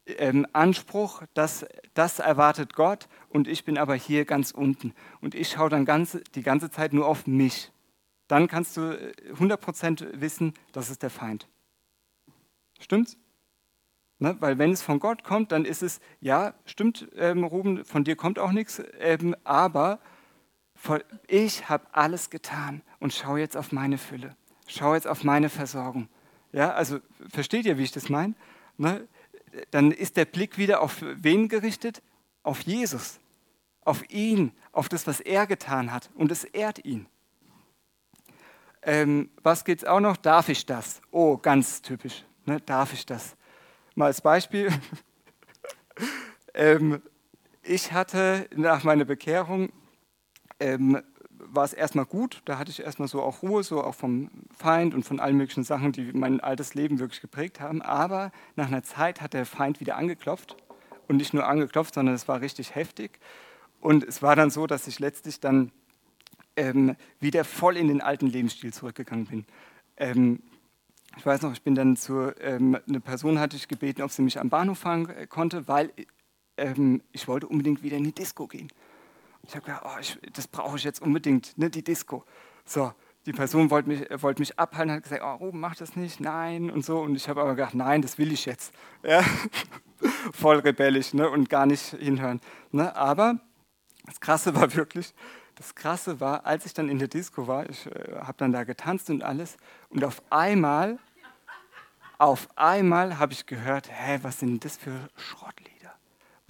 [0.05, 4.93] ähm, Anspruch, dass das erwartet Gott und ich bin aber hier ganz unten.
[5.21, 7.71] Und ich schaue dann ganz, die ganze Zeit nur auf mich
[8.29, 11.49] dann kannst du 100% äh, wissen, das ist der Feind.
[12.79, 13.17] Stimmt's?
[14.19, 14.35] Ne?
[14.39, 18.15] Weil wenn es von Gott kommt, dann ist es, ja, stimmt, ähm, Ruben, von dir
[18.15, 19.99] kommt auch nichts, ähm, aber
[21.27, 24.35] ich habe alles getan und schau jetzt auf meine Fülle,
[24.67, 26.09] schau jetzt auf meine Versorgung.
[26.51, 26.99] Ja, also
[27.29, 28.33] versteht ihr, wie ich das meine?
[28.77, 29.07] Ne?
[29.71, 32.01] Dann ist der Blick wieder auf wen gerichtet?
[32.43, 33.19] Auf Jesus,
[33.81, 37.07] auf ihn, auf das, was er getan hat und es ehrt ihn.
[38.81, 40.15] Ähm, was es auch noch?
[40.17, 41.01] Darf ich das?
[41.11, 42.23] Oh, ganz typisch.
[42.45, 42.61] Ne?
[42.61, 43.35] Darf ich das?
[43.99, 44.71] Mal als Beispiel.
[46.53, 47.01] ähm,
[47.63, 49.73] ich hatte nach meiner Bekehrung,
[50.61, 54.31] ähm, war es erstmal gut, da hatte ich erstmal so auch Ruhe, so auch vom
[54.57, 57.81] Feind und von allen möglichen Sachen, die mein altes Leben wirklich geprägt haben.
[57.81, 60.55] Aber nach einer Zeit hat der Feind wieder angeklopft
[61.09, 63.19] und nicht nur angeklopft, sondern es war richtig heftig.
[63.81, 65.73] Und es war dann so, dass ich letztlich dann
[66.55, 69.45] ähm, wieder voll in den alten Lebensstil zurückgegangen bin.
[69.97, 70.41] Ähm,
[71.17, 74.21] ich weiß noch, ich bin dann zu, ähm, eine Person hatte ich gebeten, ob sie
[74.21, 75.91] mich am Bahnhof fahren äh, konnte, weil
[76.57, 78.69] ähm, ich wollte unbedingt wieder in die Disco gehen.
[79.43, 82.25] Ich habe gedacht, oh, ich, das brauche ich jetzt unbedingt, ne, die Disco.
[82.65, 82.93] So,
[83.25, 86.69] die Person wollte mich, wollte mich abhalten, hat gesagt, oh, Ruben, mach das nicht, nein
[86.69, 86.99] und so.
[86.99, 88.73] Und ich habe aber gedacht, nein, das will ich jetzt.
[89.03, 89.23] Ja?
[90.33, 91.29] Voll rebellisch ne?
[91.29, 92.39] und gar nicht hinhören.
[92.71, 92.95] Ne?
[92.95, 93.39] Aber
[94.05, 95.13] das Krasse war wirklich,
[95.59, 98.63] das Krasse war, als ich dann in der Disco war, ich äh, habe dann da
[98.63, 99.57] getanzt und alles,
[99.89, 100.97] und auf einmal,
[102.17, 105.93] auf einmal habe ich gehört, hä, was sind das für Schrottlieder?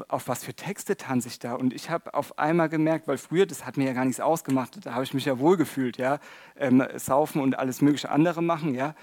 [0.07, 1.55] Auf was für Texte tanze ich da?
[1.55, 4.86] Und ich habe auf einmal gemerkt, weil früher, das hat mir ja gar nichts ausgemacht,
[4.86, 6.20] da habe ich mich ja wohlgefühlt, ja,
[6.55, 8.93] ähm, saufen und alles mögliche andere machen, ja.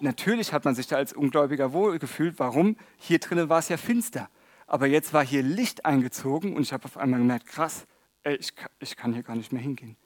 [0.00, 2.38] Natürlich hat man sich da als Ungläubiger wohlgefühlt.
[2.38, 2.76] Warum?
[2.96, 4.30] Hier drinnen war es ja finster.
[4.66, 7.86] Aber jetzt war hier Licht eingezogen und ich habe auf einmal gemerkt, krass,
[8.22, 9.96] ey, ich, ich kann hier gar nicht mehr hingehen.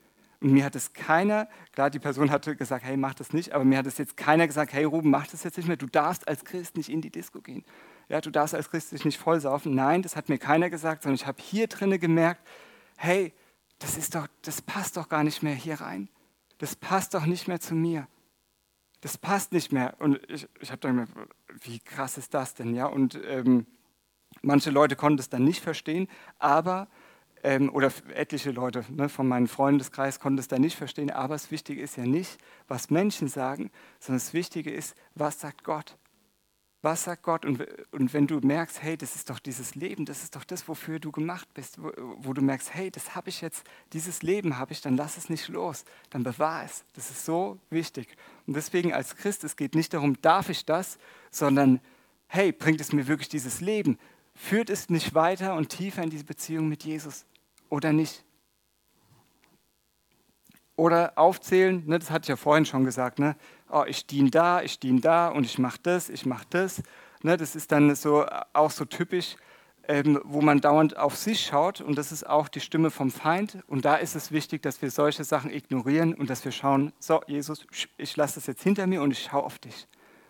[0.40, 3.64] Und mir hat es keiner, klar, die Person hatte gesagt, hey, mach das nicht, aber
[3.64, 5.78] mir hat es jetzt keiner gesagt, hey, Ruben, mach das jetzt nicht mehr.
[5.78, 7.64] Du darfst als Christ nicht in die Disco gehen.
[8.08, 9.74] Ja, du darfst als Christ dich nicht vollsaufen.
[9.74, 12.46] Nein, das hat mir keiner gesagt, sondern ich habe hier drinnen gemerkt,
[12.98, 13.32] hey,
[13.78, 16.08] das ist doch, das passt doch gar nicht mehr hier rein.
[16.58, 18.06] Das passt doch nicht mehr zu mir.
[19.00, 19.94] Das passt nicht mehr.
[19.98, 21.12] Und ich, ich habe dann gemerkt,
[21.62, 22.86] wie krass ist das denn, ja?
[22.86, 23.66] Und ähm,
[24.42, 26.08] manche Leute konnten das dann nicht verstehen,
[26.38, 26.88] aber
[27.44, 31.50] ähm, oder etliche Leute ne, von meinem Freundeskreis konnten es da nicht verstehen, aber das
[31.50, 33.70] Wichtige ist ja nicht, was Menschen sagen,
[34.00, 35.96] sondern das Wichtige ist, was sagt Gott?
[36.80, 37.46] Was sagt Gott?
[37.46, 40.68] Und, und wenn du merkst, hey, das ist doch dieses Leben, das ist doch das,
[40.68, 44.58] wofür du gemacht bist, wo, wo du merkst, hey, das habe ich jetzt, dieses Leben
[44.58, 46.84] habe ich, dann lass es nicht los, dann bewahr es.
[46.94, 48.16] Das ist so wichtig.
[48.46, 50.98] Und deswegen als Christ, es geht nicht darum, darf ich das,
[51.30, 51.80] sondern
[52.26, 53.98] hey, bringt es mir wirklich dieses Leben?
[54.34, 57.24] Führt es mich weiter und tiefer in diese Beziehung mit Jesus?
[57.68, 58.24] Oder nicht.
[60.76, 63.36] Oder aufzählen, ne, das hatte ich ja vorhin schon gesagt, ne,
[63.70, 66.82] oh, ich diene da, ich diene da und ich mache das, ich mache das.
[67.22, 69.36] Ne, das ist dann so, auch so typisch,
[69.86, 73.58] ähm, wo man dauernd auf sich schaut und das ist auch die Stimme vom Feind.
[73.68, 77.20] Und da ist es wichtig, dass wir solche Sachen ignorieren und dass wir schauen, so
[77.26, 79.86] Jesus, ich lasse das jetzt hinter mir und ich schaue auf dich.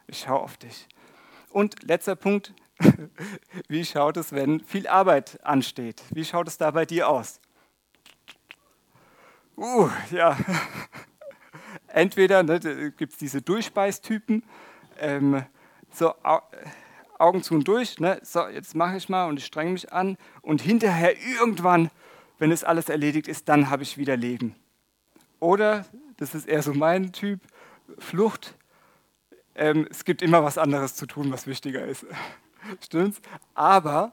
[0.07, 0.89] Ich schaue auf dich.
[1.51, 2.53] Und letzter Punkt,
[3.69, 6.03] Wie schaut es, wenn viel Arbeit ansteht?
[6.11, 7.41] Wie schaut es da bei dir aus?
[9.57, 10.37] Uh, ja.
[11.89, 14.43] Entweder ne, gibt es diese Durchbeißtypen,
[14.99, 15.45] ähm,
[15.93, 16.13] so
[17.19, 20.17] Augen zu und durch, ne, so jetzt mache ich mal und ich strenge mich an
[20.43, 21.91] und hinterher irgendwann,
[22.39, 24.57] wenn es alles erledigt ist, dann habe ich wieder Leben.
[25.39, 25.85] Oder,
[26.17, 27.41] das ist eher so mein Typ,
[27.99, 28.57] Flucht.
[29.55, 32.07] Ähm, es gibt immer was anderes zu tun, was wichtiger ist.
[32.83, 33.21] Stimmt's?
[33.55, 34.13] Aber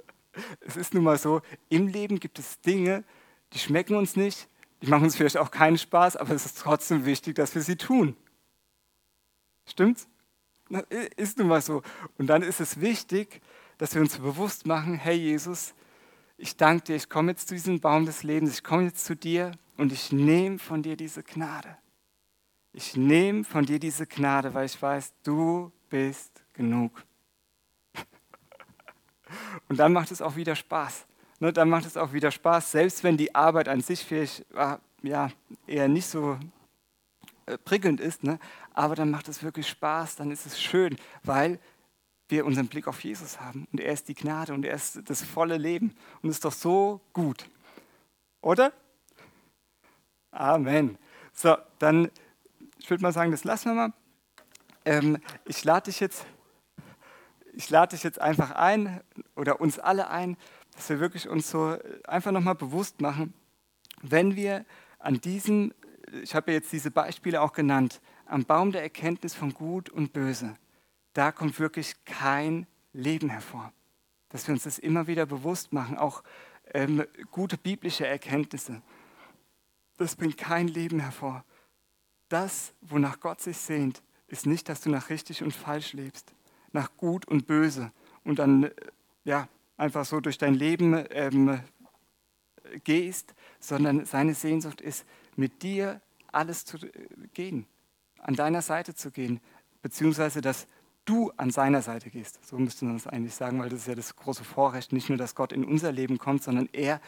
[0.60, 3.04] es ist nun mal so, im Leben gibt es Dinge,
[3.52, 4.48] die schmecken uns nicht,
[4.82, 7.76] die machen uns vielleicht auch keinen Spaß, aber es ist trotzdem wichtig, dass wir sie
[7.76, 8.16] tun.
[9.66, 10.08] Stimmt's?
[11.16, 11.82] Ist nun mal so.
[12.18, 13.40] Und dann ist es wichtig,
[13.78, 15.74] dass wir uns bewusst machen, hey Jesus,
[16.36, 19.14] ich danke dir, ich komme jetzt zu diesem Baum des Lebens, ich komme jetzt zu
[19.14, 21.76] dir und ich nehme von dir diese Gnade.
[22.72, 27.04] Ich nehme von dir diese Gnade, weil ich weiß, du bist genug.
[29.68, 31.06] Und dann macht es auch wieder Spaß.
[31.40, 34.78] Ne, dann macht es auch wieder Spaß, selbst wenn die Arbeit an sich vielleicht ah,
[35.02, 35.30] ja,
[35.66, 36.38] eher nicht so
[37.46, 38.38] äh, prickelnd ist, ne?
[38.72, 41.58] aber dann macht es wirklich Spaß, dann ist es schön, weil
[42.28, 45.22] wir unseren Blick auf Jesus haben und er ist die Gnade und er ist das
[45.22, 47.44] volle Leben und ist doch so gut.
[48.40, 48.72] Oder?
[50.30, 50.96] Amen.
[51.32, 52.10] So, dann,
[52.78, 53.92] ich würde mal sagen, das lassen wir mal.
[54.84, 56.24] Ähm, ich lade dich jetzt,
[57.56, 59.00] ich lade dich jetzt einfach ein
[59.36, 60.36] oder uns alle ein,
[60.74, 63.34] dass wir wirklich uns so einfach nochmal bewusst machen,
[64.02, 64.64] wenn wir
[64.98, 65.72] an diesem,
[66.22, 70.12] ich habe ja jetzt diese Beispiele auch genannt, am Baum der Erkenntnis von Gut und
[70.12, 70.56] Böse,
[71.12, 73.72] da kommt wirklich kein Leben hervor.
[74.30, 76.22] Dass wir uns das immer wieder bewusst machen, auch
[76.72, 78.82] ähm, gute biblische Erkenntnisse.
[79.96, 81.44] Das bringt kein Leben hervor.
[82.28, 86.34] Das, wonach Gott sich sehnt, ist nicht, dass du nach richtig und falsch lebst,
[86.74, 87.92] nach gut und böse
[88.24, 88.70] und dann äh,
[89.24, 91.60] ja, einfach so durch dein Leben ähm,
[92.84, 95.06] gehst, sondern seine Sehnsucht ist,
[95.36, 96.00] mit dir
[96.32, 96.90] alles zu äh,
[97.32, 97.66] gehen,
[98.18, 99.40] an deiner Seite zu gehen,
[99.82, 100.66] beziehungsweise dass
[101.04, 102.44] du an seiner Seite gehst.
[102.46, 105.18] So müsste man das eigentlich sagen, weil das ist ja das große Vorrecht, nicht nur,
[105.18, 107.00] dass Gott in unser Leben kommt, sondern er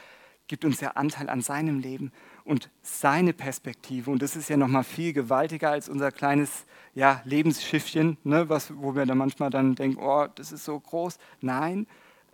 [0.49, 2.12] gibt uns ja Anteil an seinem Leben
[2.44, 4.11] und seine Perspektive.
[4.11, 8.94] Und das ist ja nochmal viel gewaltiger als unser kleines ja, Lebensschiffchen, ne, was, wo
[8.94, 11.18] wir dann manchmal dann denken, oh, das ist so groß.
[11.40, 11.86] Nein,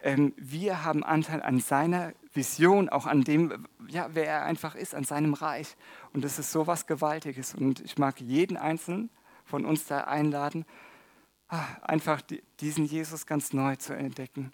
[0.03, 4.95] ähm, wir haben Anteil an seiner Vision, auch an dem, ja, wer er einfach ist,
[4.95, 5.77] an seinem Reich.
[6.13, 7.55] Und das ist so was Gewaltiges.
[7.55, 9.11] Und ich mag jeden Einzelnen
[9.45, 10.65] von uns da einladen,
[11.49, 12.21] ah, einfach
[12.61, 14.53] diesen Jesus ganz neu zu entdecken.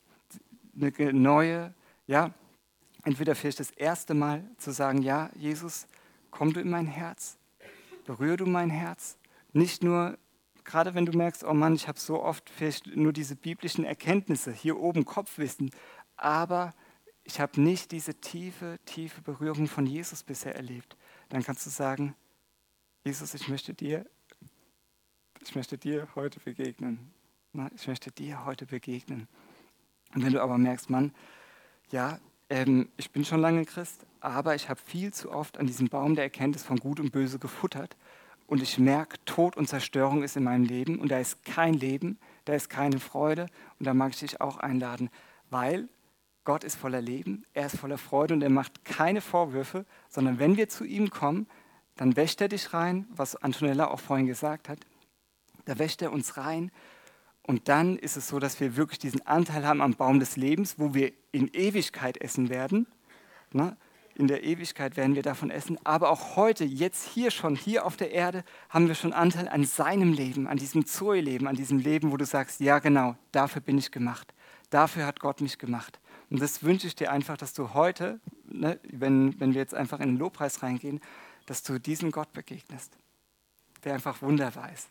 [0.81, 1.75] Eine neue,
[2.07, 2.33] ja,
[3.05, 5.87] entweder vielleicht das erste Mal zu sagen, ja, Jesus,
[6.31, 7.39] komm du in mein Herz,
[8.05, 9.17] berühre du mein Herz.
[9.53, 10.19] Nicht nur
[10.69, 14.53] gerade wenn du merkst, oh Mann, ich habe so oft vielleicht nur diese biblischen Erkenntnisse,
[14.53, 15.71] hier oben Kopfwissen,
[16.17, 16.75] aber
[17.25, 20.97] ich habe nicht diese tiefe, tiefe Berührung von Jesus bisher erlebt,
[21.31, 22.15] dann kannst du sagen,
[23.05, 24.05] Jesus, ich möchte dir,
[25.43, 27.13] ich möchte dir heute begegnen.
[27.75, 29.27] Ich möchte dir heute begegnen.
[30.15, 31.15] Und wenn du aber merkst, Mann,
[31.91, 32.19] ja,
[32.51, 36.15] ähm, ich bin schon lange Christ, aber ich habe viel zu oft an diesem Baum
[36.15, 37.97] der Erkenntnis von Gut und Böse gefuttert.
[38.47, 40.99] Und ich merke, Tod und Zerstörung ist in meinem Leben.
[40.99, 43.49] Und da ist kein Leben, da ist keine Freude.
[43.79, 45.11] Und da mag ich dich auch einladen,
[45.51, 45.89] weil
[46.45, 50.57] Gott ist voller Leben, er ist voller Freude und er macht keine Vorwürfe, sondern wenn
[50.57, 51.47] wir zu ihm kommen,
[51.97, 54.79] dann wäscht er dich rein, was Antonella auch vorhin gesagt hat,
[55.67, 56.71] da wäscht er uns rein
[57.49, 60.79] und dann ist es so, dass wir wirklich diesen Anteil haben am Baum des Lebens,
[60.79, 62.87] wo wir in Ewigkeit essen werden.
[63.53, 63.77] Ne?
[64.19, 65.79] in der Ewigkeit werden wir davon essen.
[65.85, 69.65] Aber auch heute, jetzt hier schon, hier auf der Erde, haben wir schon Anteil an
[69.65, 73.79] seinem Leben, an diesem Zoe-Leben, an diesem Leben, wo du sagst, ja genau, dafür bin
[73.79, 74.35] ich gemacht.
[74.71, 76.01] Dafür hat Gott mich gemacht.
[76.31, 80.01] Und das wünsche ich dir einfach, dass du heute, ne, wenn, wenn wir jetzt einfach
[80.01, 81.01] in den Lobpreis reingehen,
[81.47, 82.99] dass du diesem Gott begegnest,
[83.85, 84.89] der einfach Wunder weiß.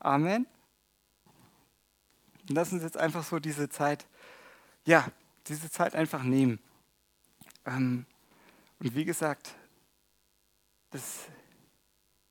[0.00, 0.46] Amen.
[2.48, 4.06] Und lass uns jetzt einfach so diese Zeit,
[4.84, 5.06] ja,
[5.46, 6.58] diese Zeit einfach nehmen.
[7.66, 8.06] Ähm,
[8.78, 9.54] und wie gesagt,
[10.90, 11.26] das,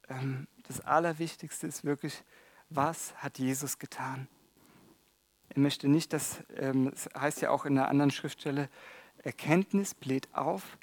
[0.10, 2.24] ähm, das Allerwichtigste ist wirklich,
[2.70, 4.28] was hat Jesus getan?
[5.50, 8.70] Er möchte nicht, dass, ähm, es heißt ja auch in einer anderen Schriftstelle,
[9.20, 10.78] Erkenntnis bläht auf,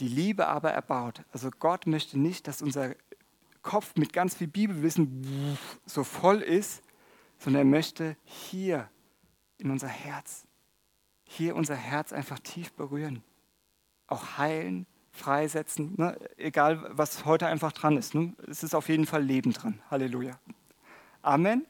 [0.00, 1.22] die Liebe aber erbaut.
[1.32, 2.94] Also Gott möchte nicht, dass unser
[3.62, 6.81] Kopf mit ganz viel Bibelwissen so voll ist,
[7.42, 8.88] sondern er möchte hier
[9.58, 10.46] in unser Herz,
[11.24, 13.22] hier unser Herz einfach tief berühren
[14.12, 16.16] auch heilen, freisetzen, ne?
[16.36, 18.14] egal was heute einfach dran ist.
[18.14, 18.34] Ne?
[18.46, 19.80] Es ist auf jeden Fall Leben dran.
[19.90, 20.38] Halleluja.
[21.22, 21.66] Amen.